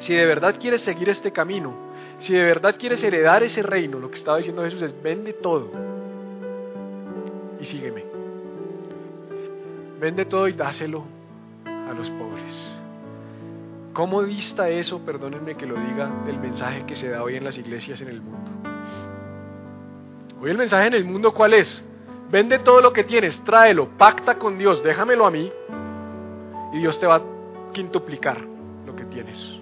[0.00, 1.74] si de verdad quieres seguir este camino,
[2.18, 5.70] si de verdad quieres heredar ese reino, lo que estaba diciendo Jesús es vende todo
[7.60, 8.04] y sígueme.
[10.00, 11.04] Vende todo y dáselo
[11.64, 12.78] a los pobres.
[13.92, 17.58] ¿Cómo dista eso, perdónenme que lo diga, del mensaje que se da hoy en las
[17.58, 18.50] iglesias en el mundo?
[20.40, 21.84] Hoy el mensaje en el mundo cuál es?
[22.30, 25.50] Vende todo lo que tienes, tráelo, pacta con Dios, déjamelo a mí
[26.72, 27.22] y Dios te va a
[27.72, 28.38] quintuplicar
[28.86, 29.57] lo que tienes.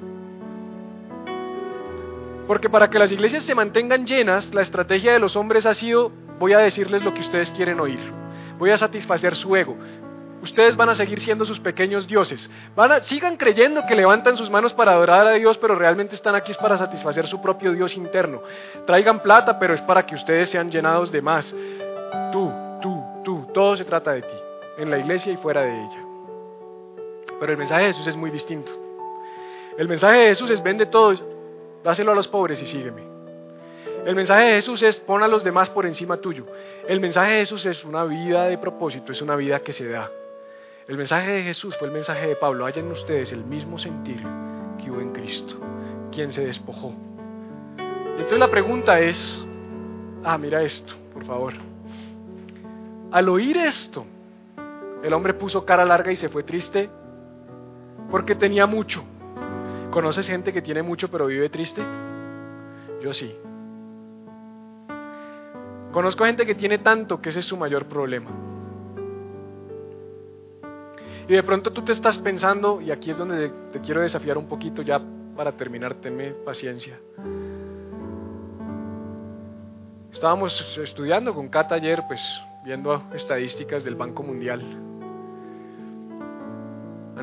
[2.47, 6.12] Porque para que las iglesias se mantengan llenas, la estrategia de los hombres ha sido,
[6.38, 7.99] voy a decirles lo que ustedes quieren oír,
[8.59, 9.76] voy a satisfacer su ego.
[10.42, 12.49] Ustedes van a seguir siendo sus pequeños dioses.
[12.76, 16.36] Van a, sigan creyendo que levantan sus manos para adorar a Dios, pero realmente están
[16.36, 18.42] aquí para satisfacer su propio Dios interno.
[18.86, 21.53] Traigan plata, pero es para que ustedes sean llenados de más.
[22.32, 24.34] Tú, tú, tú, todo se trata de ti,
[24.78, 26.05] en la iglesia y fuera de ella.
[27.40, 28.70] Pero el mensaje de Jesús es muy distinto.
[29.76, 31.12] El mensaje de Jesús es vende todo,
[31.87, 33.03] dáselo a los pobres y sígueme.
[34.05, 36.45] El mensaje de Jesús es pon a los demás por encima tuyo.
[36.89, 40.11] El mensaje de Jesús es una vida de propósito, es una vida que se da.
[40.89, 42.66] El mensaje de Jesús fue el mensaje de Pablo.
[42.66, 44.20] Hayan ustedes el mismo sentir
[44.82, 45.55] que hubo en Cristo,
[46.11, 46.93] quien se despojó.
[47.78, 49.45] Y entonces la pregunta es,
[50.24, 51.55] ah, mira esto, por favor.
[53.12, 54.05] Al oír esto,
[55.05, 56.91] el hombre puso cara larga y se fue triste
[58.11, 59.05] porque tenía mucho.
[59.97, 61.80] ¿Conoces gente que tiene mucho pero vive triste?
[63.01, 63.34] Yo sí.
[65.90, 68.30] Conozco gente que tiene tanto que ese es su mayor problema.
[71.26, 74.49] Y de pronto tú te estás pensando, y aquí es donde te quiero desafiar un
[74.49, 75.01] poquito ya
[75.34, 77.01] para terminar, tenme paciencia.
[80.12, 82.20] Estábamos estudiando con Cata ayer, pues
[82.66, 84.61] viendo estadísticas del Banco Mundial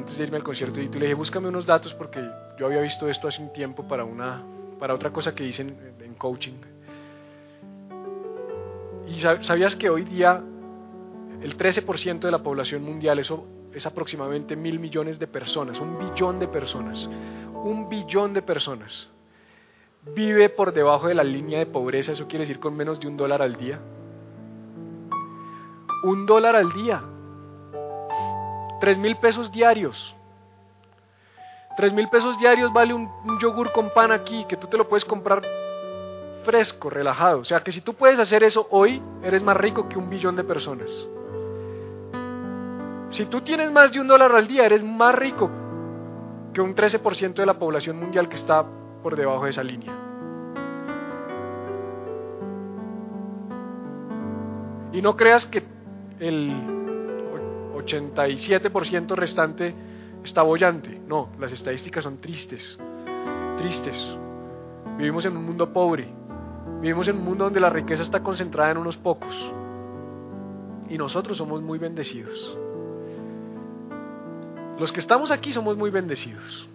[0.03, 2.21] antes de irme al concierto y tú le dije, búscame unos datos porque
[2.59, 4.43] yo había visto esto hace un tiempo para, una,
[4.77, 6.55] para otra cosa que hice en, coaching.
[9.07, 10.43] Y sabías que hoy día
[11.41, 16.37] el 13% de la población mundial, eso es aproximadamente mil millones de personas, un billón
[16.37, 17.09] de personas,
[17.63, 19.07] un billón de personas,
[20.13, 23.15] vive por debajo de la línea de pobreza, eso quiere decir con menos de un
[23.15, 23.79] dólar al día.
[26.03, 27.01] Un dólar al día.
[28.83, 30.13] Tres mil pesos diarios.
[31.77, 33.09] Tres mil pesos diarios vale un,
[33.39, 35.41] yogur con pan aquí, que tú te lo puedes comprar
[36.43, 37.39] fresco, relajado.
[37.39, 40.35] O sea que si tú puedes hacer eso hoy, eres más rico que un billón
[40.35, 40.89] de personas.
[43.11, 45.49] Si tú tienes más de un dólar al día, eres más rico
[46.53, 48.65] que un 13% de la población mundial que está
[49.01, 49.93] por debajo de esa línea.
[54.91, 55.63] Y no creas que
[56.19, 56.82] el
[57.85, 59.73] 87% restante
[60.23, 61.01] está bollante.
[61.07, 62.77] No, las estadísticas son tristes,
[63.57, 64.17] tristes.
[64.97, 66.07] Vivimos en un mundo pobre,
[66.81, 69.33] vivimos en un mundo donde la riqueza está concentrada en unos pocos.
[70.89, 72.57] Y nosotros somos muy bendecidos.
[74.79, 76.69] Los que estamos aquí somos muy bendecidos.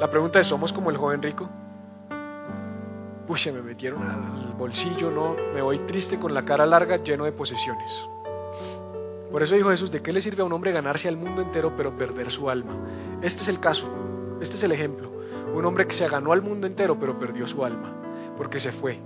[0.00, 1.48] La pregunta es, ¿somos como el joven rico?
[3.28, 7.24] Uy, se me metieron al bolsillo, no, me voy triste con la cara larga lleno
[7.24, 8.08] de posesiones.
[9.32, 11.72] Por eso dijo Jesús, ¿de qué le sirve a un hombre ganarse al mundo entero
[11.74, 12.76] pero perder su alma?
[13.22, 13.88] Este es el caso,
[14.42, 15.10] este es el ejemplo.
[15.54, 17.96] Un hombre que se ganó al mundo entero pero perdió su alma,
[18.36, 19.00] porque se fue.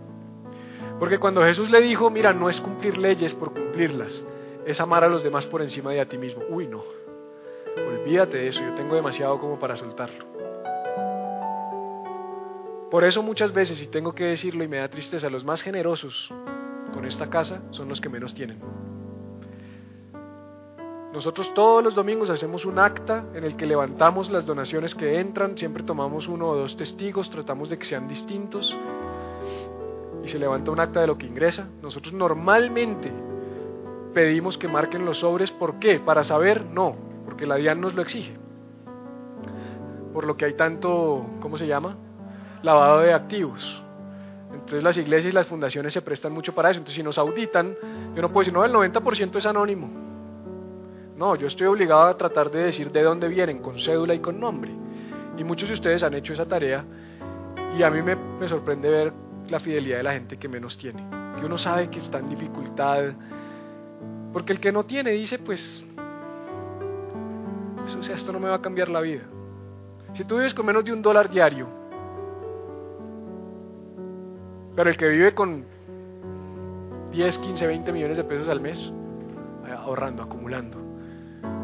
[0.98, 4.24] Porque cuando Jesús le dijo, mira, no es cumplir leyes por cumplirlas,
[4.66, 6.42] es amar a los demás por encima de ti mismo.
[6.48, 6.82] Uy, no.
[7.76, 10.24] Olvídate de eso, yo tengo demasiado como para soltarlo.
[12.90, 16.32] Por eso muchas veces, y tengo que decirlo y me da tristeza, los más generosos
[16.92, 18.85] con esta casa son los que menos tienen.
[21.16, 25.56] Nosotros todos los domingos hacemos un acta en el que levantamos las donaciones que entran,
[25.56, 28.76] siempre tomamos uno o dos testigos, tratamos de que sean distintos
[30.22, 31.70] y se levanta un acta de lo que ingresa.
[31.80, 33.10] Nosotros normalmente
[34.12, 36.00] pedimos que marquen los sobres, ¿por qué?
[36.00, 36.94] Para saber, no,
[37.24, 38.36] porque la DIAN nos lo exige.
[40.12, 41.96] Por lo que hay tanto, ¿cómo se llama?
[42.60, 43.82] Lavado de activos.
[44.52, 46.80] Entonces las iglesias y las fundaciones se prestan mucho para eso.
[46.80, 47.74] Entonces si nos auditan,
[48.14, 50.05] yo no puedo decir, no, el 90% es anónimo.
[51.16, 54.38] No, yo estoy obligado a tratar de decir de dónde vienen, con cédula y con
[54.38, 54.70] nombre.
[55.38, 56.84] Y muchos de ustedes han hecho esa tarea
[57.78, 59.12] y a mí me, me sorprende ver
[59.48, 61.02] la fidelidad de la gente que menos tiene.
[61.38, 63.12] Que uno sabe que está en dificultad.
[64.32, 65.84] Porque el que no tiene dice, pues,
[67.98, 69.22] o sea, esto no me va a cambiar la vida.
[70.14, 71.66] Si tú vives con menos de un dólar diario,
[74.74, 75.64] pero el que vive con
[77.10, 78.92] 10, 15, 20 millones de pesos al mes,
[79.78, 80.85] ahorrando, acumulando.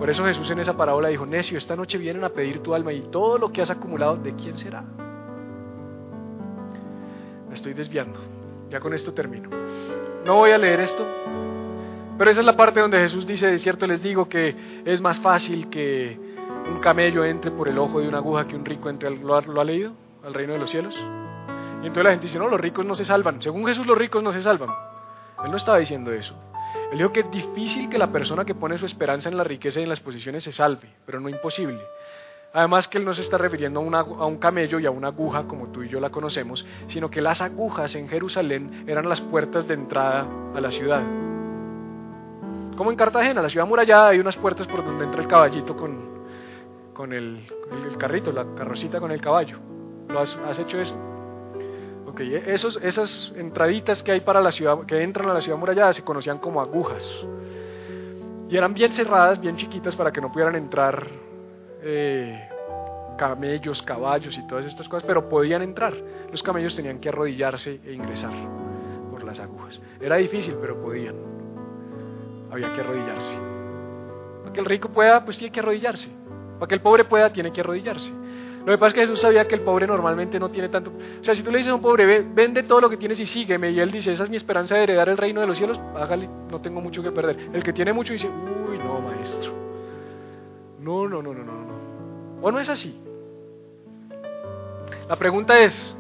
[0.03, 2.93] Por eso Jesús en esa parábola dijo, necio, esta noche vienen a pedir tu alma
[2.93, 4.83] y todo lo que has acumulado, ¿de quién será?
[7.49, 8.19] Me estoy desviando.
[8.69, 9.49] Ya con esto termino.
[10.25, 11.07] No voy a leer esto,
[12.19, 15.21] pero esa es la parte donde Jesús dice, de cierto les digo que es más
[15.21, 16.19] fácil que
[16.69, 19.41] un camello entre por el ojo de una aguja que un rico entre, al, ¿lo,
[19.41, 19.93] ¿lo ha leído?
[20.25, 20.97] Al reino de los cielos.
[21.81, 23.41] Y entonces la gente dice, no, los ricos no se salvan.
[23.41, 24.71] Según Jesús los ricos no se salvan.
[25.45, 26.35] Él no estaba diciendo eso.
[26.93, 29.81] Él dijo que es difícil que la persona que pone su esperanza en la riqueza
[29.81, 31.81] y en las posiciones se salve, pero no imposible.
[32.53, 35.69] Además que él no se está refiriendo a, un camello y a una aguja como
[35.69, 39.73] tú y yo la conocemos, sino que las agujas en Jerusalén eran las puertas de
[39.73, 41.01] entrada a la ciudad.
[42.77, 46.27] Como en Cartagena, la ciudad murallada, hay unas puertas por donde entra el caballito con,
[46.93, 47.41] con el,
[47.71, 49.59] el, el carrito, la carrocita con el caballo.
[50.11, 51.12] ¿Lo has, has hecho eso?
[52.13, 55.95] Okay, esos, esas entraditas que hay para la ciudad, que entran a la ciudad murallada,
[55.95, 57.25] se conocían como agujas.
[58.51, 61.07] Y eran bien cerradas, bien chiquitas para que no pudieran entrar
[61.81, 62.51] eh,
[63.17, 65.95] camellos, caballos y todas estas cosas, pero podían entrar.
[66.31, 68.35] Los camellos tenían que arrodillarse e ingresar
[69.11, 69.81] por las agujas.
[69.99, 71.17] Era difícil, pero podían.
[72.51, 73.39] Había que arrodillarse.
[74.43, 76.11] Para que el rico pueda, pues tiene que arrodillarse.
[76.59, 78.13] Para que el pobre pueda, tiene que arrodillarse.
[78.65, 80.93] Lo que pasa es que Jesús sabía que el pobre normalmente no tiene tanto.
[81.21, 83.27] O sea, si tú le dices a un pobre, vende todo lo que tienes y
[83.27, 85.81] sígueme, y él dice, esa es mi esperanza de heredar el reino de los cielos,
[85.97, 87.51] hágale, no tengo mucho que perder.
[87.53, 89.53] El que tiene mucho dice, uy, no, maestro.
[90.79, 91.73] No, no, no, no, no, no.
[92.41, 93.01] ¿O no es así?
[95.09, 95.97] La pregunta es,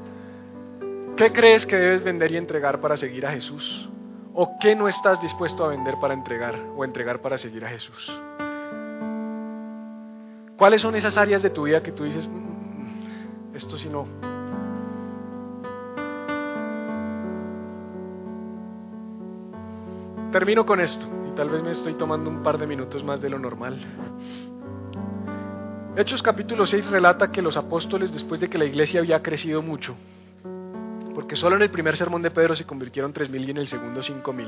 [1.16, 3.90] ¿qué crees que debes vender y entregar para seguir a Jesús?
[4.34, 8.20] ¿O qué no estás dispuesto a vender para entregar o entregar para seguir a Jesús?
[10.56, 12.28] ¿Cuáles son esas áreas de tu vida que tú dices,
[13.54, 14.06] esto sí no?
[20.32, 23.28] Termino con esto y tal vez me estoy tomando un par de minutos más de
[23.28, 23.78] lo normal.
[25.94, 29.94] Hechos capítulo 6 relata que los apóstoles, después de que la iglesia había crecido mucho,
[31.14, 34.00] porque solo en el primer sermón de Pedro se convirtieron 3.000 y en el segundo
[34.00, 34.46] 5.000,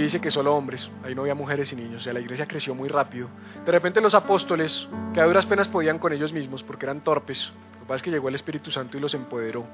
[0.00, 2.74] dice que solo hombres, ahí no había mujeres y niños, o sea, la iglesia creció
[2.74, 3.28] muy rápido.
[3.64, 7.52] De repente los apóstoles, que a duras penas podían con ellos mismos porque eran torpes,
[7.74, 9.66] lo que pasa es que llegó el Espíritu Santo y los empoderó.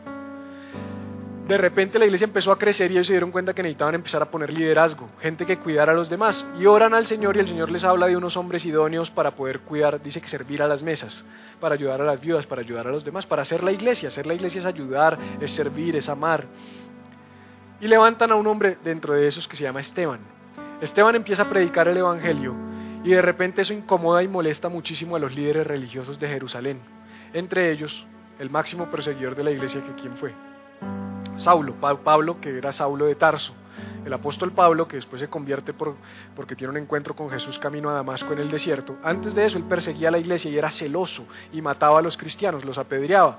[1.46, 4.22] De repente la iglesia empezó a crecer y ellos se dieron cuenta que necesitaban empezar
[4.22, 6.42] a poner liderazgo, gente que cuidara a los demás.
[6.58, 9.60] Y oran al Señor y el Señor les habla de unos hombres idóneos para poder
[9.60, 11.22] cuidar, dice que servir a las mesas,
[11.60, 14.08] para ayudar a las viudas, para ayudar a los demás, para hacer la iglesia.
[14.08, 16.46] Hacer la iglesia es ayudar, es servir, es amar.
[17.80, 20.20] Y levantan a un hombre dentro de esos que se llama Esteban.
[20.80, 22.54] Esteban empieza a predicar el Evangelio
[23.04, 26.80] y de repente eso incomoda y molesta muchísimo a los líderes religiosos de Jerusalén.
[27.32, 28.06] Entre ellos,
[28.38, 30.32] el máximo perseguidor de la iglesia, que quién fue?
[31.36, 33.54] Saulo, Pablo, que era Saulo de Tarso.
[34.04, 35.96] El apóstol Pablo, que después se convierte por,
[36.36, 38.96] porque tiene un encuentro con Jesús camino a Damasco en el desierto.
[39.02, 42.16] Antes de eso, él perseguía a la iglesia y era celoso y mataba a los
[42.16, 43.38] cristianos, los apedreaba.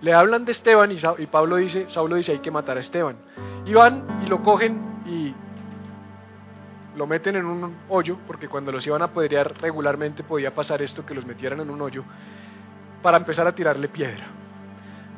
[0.00, 3.16] Le hablan de Esteban y, Pablo dice, Saulo dice hay que matar a Esteban.
[3.64, 5.34] Y van y lo cogen y
[6.96, 11.04] lo meten en un hoyo, porque cuando los iban a apedrear regularmente podía pasar esto,
[11.04, 12.04] que los metieran en un hoyo,
[13.02, 14.26] para empezar a tirarle piedra,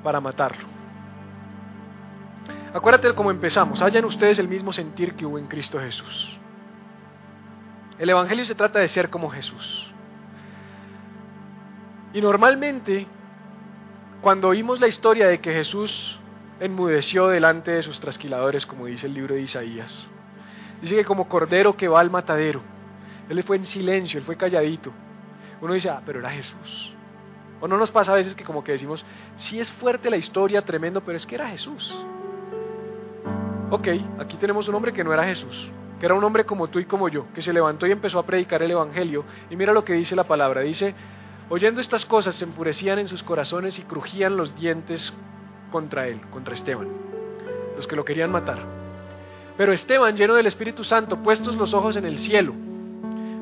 [0.03, 0.67] para matarlo.
[2.75, 6.39] Acuérdate de cómo empezamos, hayan ustedes el mismo sentir que hubo en Cristo Jesús.
[7.99, 9.93] El Evangelio se trata de ser como Jesús.
[12.13, 13.07] Y normalmente,
[14.21, 16.19] cuando oímos la historia de que Jesús
[16.61, 20.09] enmudeció delante de sus trasquiladores, como dice el libro de Isaías,
[20.83, 22.61] dice que como cordero que va al matadero,
[23.29, 24.93] él fue en silencio, él fue calladito.
[25.61, 26.95] Uno dice, ah, pero era Jesús.
[27.61, 29.05] O no nos pasa a veces que como que decimos,
[29.37, 31.95] sí es fuerte la historia, tremendo, pero es que era Jesús.
[33.71, 33.89] Ok,
[34.19, 36.85] aquí tenemos un hombre que no era Jesús, que era un hombre como tú y
[36.85, 39.25] como yo, que se levantó y empezó a predicar el Evangelio.
[39.51, 40.95] Y mira lo que dice la palabra, dice,
[41.49, 45.13] oyendo estas cosas se enfurecían en sus corazones y crujían los dientes
[45.71, 46.89] contra él, contra Esteban,
[47.77, 48.59] los que lo querían matar.
[49.57, 52.55] Pero Esteban, lleno del Espíritu Santo, puestos los ojos en el cielo,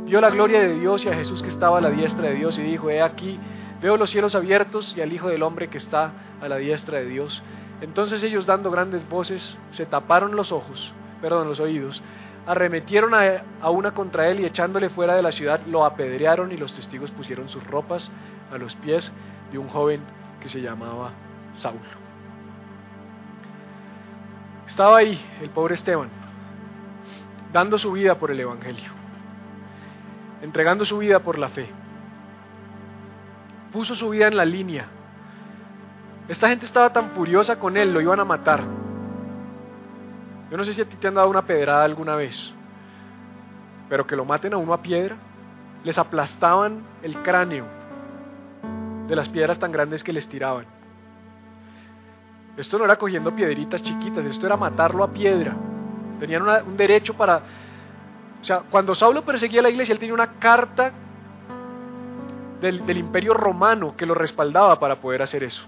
[0.07, 2.59] vio la gloria de Dios y a Jesús que estaba a la diestra de Dios
[2.59, 3.39] y dijo, he aquí,
[3.83, 7.07] veo los cielos abiertos y al Hijo del Hombre que está a la diestra de
[7.07, 7.43] Dios.
[7.81, 12.03] Entonces ellos dando grandes voces se taparon los ojos, perdón, los oídos,
[12.47, 16.73] arremetieron a, una contra él y echándole fuera de la ciudad lo apedrearon y los
[16.75, 18.11] testigos pusieron sus ropas
[18.53, 19.13] a los pies
[19.51, 20.01] de un joven
[20.41, 21.11] que se llamaba
[21.55, 21.81] Saulo.
[24.67, 26.09] Estaba ahí el pobre Esteban,
[27.53, 28.91] dando su vida por el Evangelio,
[30.43, 31.69] entregando su vida por la fe.
[33.73, 34.87] Puso su vida en la línea.
[36.29, 38.86] Esta gente estaba tan furiosa con él, lo iban a matar.
[40.51, 42.53] Yo no sé si a ti te han dado una pedrada alguna vez,
[43.89, 45.17] pero que lo maten a uno a piedra,
[45.83, 47.65] les aplastaban el cráneo
[49.09, 50.67] de las piedras tan grandes que les tiraban.
[52.57, 55.55] Esto no era cogiendo piedritas chiquitas, esto era matarlo a piedra.
[56.19, 57.43] Tenían un derecho para...
[58.41, 60.93] O sea, cuando Saulo perseguía a la iglesia, él tenía una carta
[62.61, 65.63] del, imperio romano que lo respaldaba para poder hacer eso.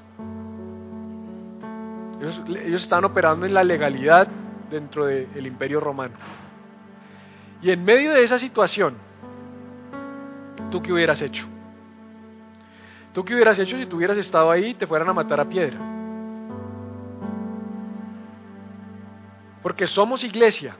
[2.20, 4.28] Ellos, ellos estaban operando en la legalidad
[4.70, 6.14] dentro del imperio romano.
[7.60, 8.94] Y en medio de esa situación,
[10.70, 11.44] ¿tú qué hubieras hecho?
[13.12, 15.48] ¿Tú qué hubieras hecho si tú hubieras estado ahí y te fueran a matar a
[15.48, 15.78] piedra?
[19.62, 20.76] Porque somos iglesia.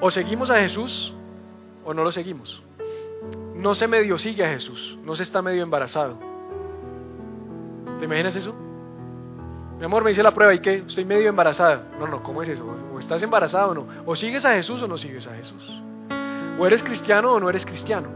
[0.00, 1.14] O seguimos a Jesús
[1.84, 2.62] o no lo seguimos.
[3.54, 6.18] No se medio sigue a Jesús, no se está medio embarazado.
[7.98, 8.63] ¿Te imaginas eso?
[9.84, 10.76] Mi amor, me dice la prueba, ¿y qué?
[10.76, 11.82] Estoy medio embarazada.
[11.98, 12.64] No, no, ¿cómo es eso?
[12.90, 13.86] O estás embarazada o no.
[14.06, 15.62] O sigues a Jesús o no sigues a Jesús.
[16.58, 18.08] O eres cristiano o no eres cristiano.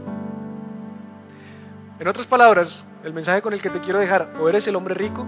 [1.99, 4.95] En otras palabras, el mensaje con el que te quiero dejar, o eres el hombre
[4.95, 5.23] rico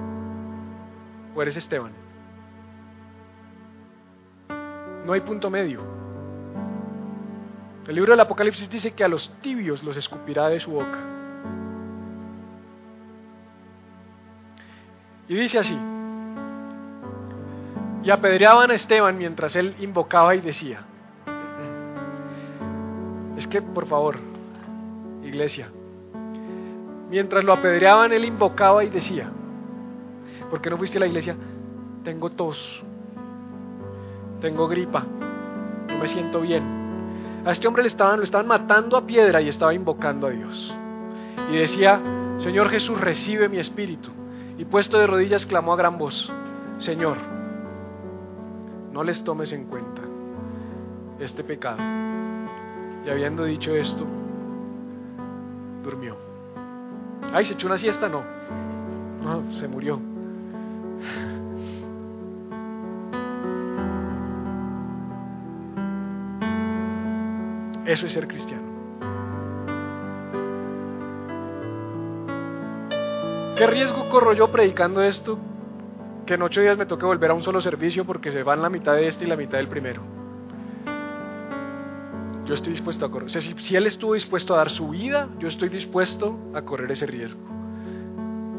[1.36, 1.92] o eres Esteban.
[5.06, 5.82] No hay punto medio.
[7.88, 10.98] El libro del Apocalipsis dice que a los tibios los escupirá de su boca.
[15.28, 15.80] Y dice así,
[18.04, 20.86] y apedreaban a Esteban mientras él invocaba y decía,
[23.38, 24.18] es que por favor,
[25.24, 25.70] iglesia,
[27.10, 29.30] mientras lo apedreaban él invocaba y decía,
[30.50, 31.36] ¿por qué no fuiste a la iglesia?
[32.04, 32.84] Tengo tos,
[34.40, 35.06] tengo gripa,
[35.88, 36.82] no me siento bien.
[37.46, 40.76] A este hombre le estaban, lo estaban matando a piedra y estaba invocando a Dios.
[41.52, 42.00] Y decía,
[42.40, 44.12] Señor Jesús, recibe mi espíritu.
[44.58, 46.32] Y puesto de rodillas clamó a gran voz,
[46.78, 47.18] Señor,
[48.92, 50.02] no les tomes en cuenta
[51.20, 51.78] este pecado.
[53.06, 54.06] Y habiendo dicho esto,
[55.84, 56.16] durmió.
[57.34, 58.24] Ay, se echó una siesta, no.
[59.24, 60.00] No, se murió.
[67.86, 68.72] Eso es ser cristiano.
[73.58, 75.38] ¿Qué riesgo corro yo predicando esto
[76.26, 78.70] que en ocho días me toque volver a un solo servicio porque se van la
[78.70, 80.02] mitad de este y la mitad del primero.
[82.46, 83.30] Yo estoy dispuesto a correr.
[83.30, 87.40] si, Él estuvo dispuesto a dar su vida, yo estoy dispuesto a correr ese riesgo.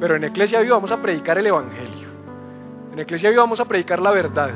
[0.01, 2.09] Pero en Eclesia Viva vamos a predicar el Evangelio.
[2.93, 4.51] En Eclesia Viva vamos a predicar la verdad.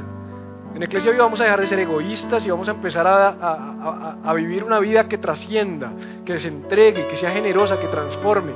[0.75, 4.35] En Eclesia Viva vamos a dejar de ser egoístas y vamos a empezar a, a
[4.35, 5.93] vivir una vida que trascienda,
[6.25, 8.53] que se entregue, que sea generosa, que transforme.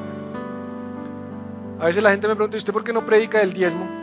[1.79, 4.00] A veces la gente me pregunta, ¿y usted por qué no predica el diezmo?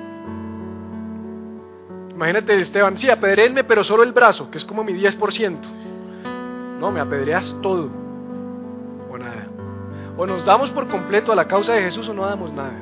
[2.18, 5.56] Imagínate, Esteban, sí, apedréenme, pero solo el brazo, que es como mi 10%.
[6.80, 7.92] No, me apedreas todo.
[9.12, 9.48] O nada.
[10.18, 12.74] O nos damos por completo a la causa de Jesús o no damos nada.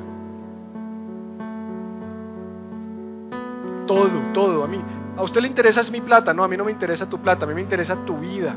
[3.86, 4.64] Todo, todo.
[4.64, 4.80] A mí,
[5.18, 7.48] a usted le interesa mi plata, no, a mí no me interesa tu plata, a
[7.48, 8.56] mí me interesa tu vida.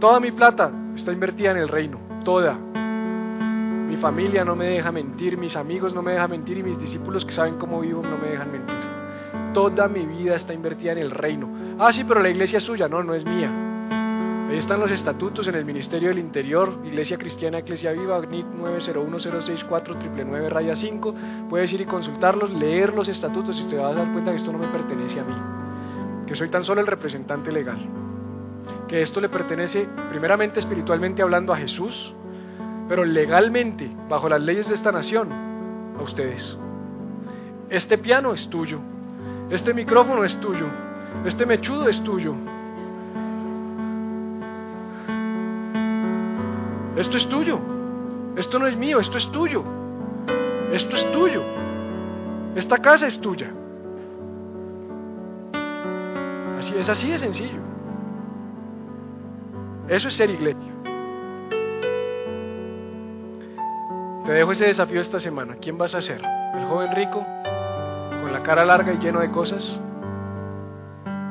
[0.00, 2.58] Toda mi plata está invertida en el reino, toda.
[3.90, 7.24] Mi familia no me deja mentir, mis amigos no me dejan mentir y mis discípulos
[7.24, 8.76] que saben cómo vivo no me dejan mentir.
[9.52, 11.50] Toda mi vida está invertida en el reino.
[11.76, 12.88] Ah, sí, pero la iglesia es suya.
[12.88, 14.46] No, no es mía.
[14.48, 20.48] Ahí están los estatutos en el Ministerio del Interior, Iglesia Cristiana, Iglesia Viva, NIT 901064999
[20.50, 21.14] raya 5.
[21.48, 24.52] Puedes ir y consultarlos, leer los estatutos y te vas a dar cuenta que esto
[24.52, 25.34] no me pertenece a mí,
[26.28, 27.80] que soy tan solo el representante legal,
[28.86, 32.14] que esto le pertenece primeramente espiritualmente hablando a Jesús,
[32.90, 35.28] pero legalmente, bajo las leyes de esta nación,
[35.96, 36.58] a ustedes.
[37.68, 38.80] Este piano es tuyo,
[39.48, 40.66] este micrófono es tuyo,
[41.24, 42.34] este mechudo es tuyo,
[46.96, 47.58] Esto es tuyo.
[48.36, 49.64] Esto no es mío, esto es tuyo.
[50.72, 51.42] Esto es tuyo.
[52.54, 53.50] Esta casa es tuya.
[56.58, 57.60] Así es así de sencillo.
[59.88, 60.69] Eso es ser iglesia.
[64.30, 65.56] Te dejo ese desafío esta semana.
[65.60, 66.20] ¿Quién vas a ser?
[66.54, 67.26] ¿El joven rico
[68.22, 69.76] con la cara larga y lleno de cosas?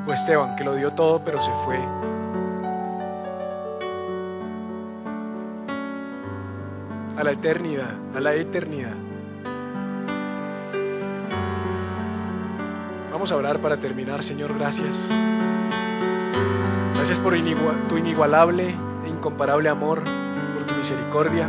[0.06, 1.78] ¿O Esteban que lo dio todo pero se fue
[7.16, 8.92] a la eternidad, a la eternidad.
[13.12, 15.10] Vamos a orar para terminar, Señor, gracias.
[16.96, 17.32] Gracias por
[17.88, 18.74] tu inigualable
[19.06, 21.48] e incomparable amor, por tu misericordia.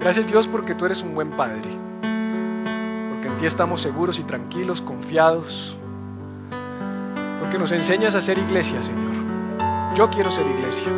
[0.00, 1.70] Gracias Dios porque tú eres un buen Padre,
[3.10, 5.76] porque en ti estamos seguros y tranquilos, confiados,
[7.38, 9.14] porque nos enseñas a ser iglesia, Señor.
[9.96, 10.90] Yo quiero ser iglesia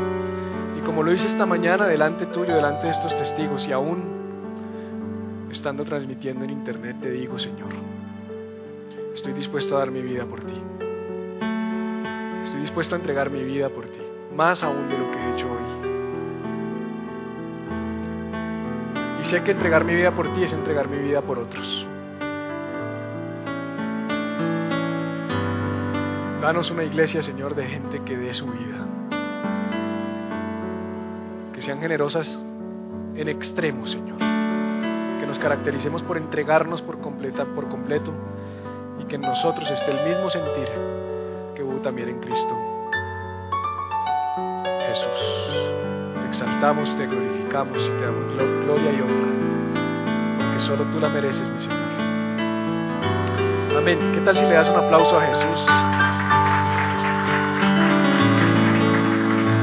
[0.85, 4.03] como lo hice esta mañana delante tuyo, delante de estos testigos y aún
[5.51, 7.71] estando transmitiendo en internet, te digo, Señor,
[9.15, 10.55] estoy dispuesto a dar mi vida por ti.
[12.45, 14.01] Estoy dispuesto a entregar mi vida por ti,
[14.35, 15.82] más aún de lo que he hecho hoy.
[19.33, 21.87] Sé que entregar mi vida por ti es entregar mi vida por otros.
[26.43, 28.73] Danos una iglesia, Señor, de gente que dé su vida
[31.63, 32.41] sean generosas
[33.15, 34.19] en extremo, Señor.
[34.19, 38.13] Que nos caractericemos por entregarnos por, completa, por completo
[38.99, 40.69] y que en nosotros esté el mismo sentir
[41.55, 42.59] que hubo también en Cristo
[44.89, 46.21] Jesús.
[46.21, 47.07] Te exaltamos, te
[47.53, 48.35] y te damos
[48.65, 49.29] gloria y honra,
[50.39, 51.79] porque solo tú la mereces, mi Señor.
[53.77, 53.99] Amén.
[54.15, 56.02] ¿Qué tal si le das un aplauso a Jesús?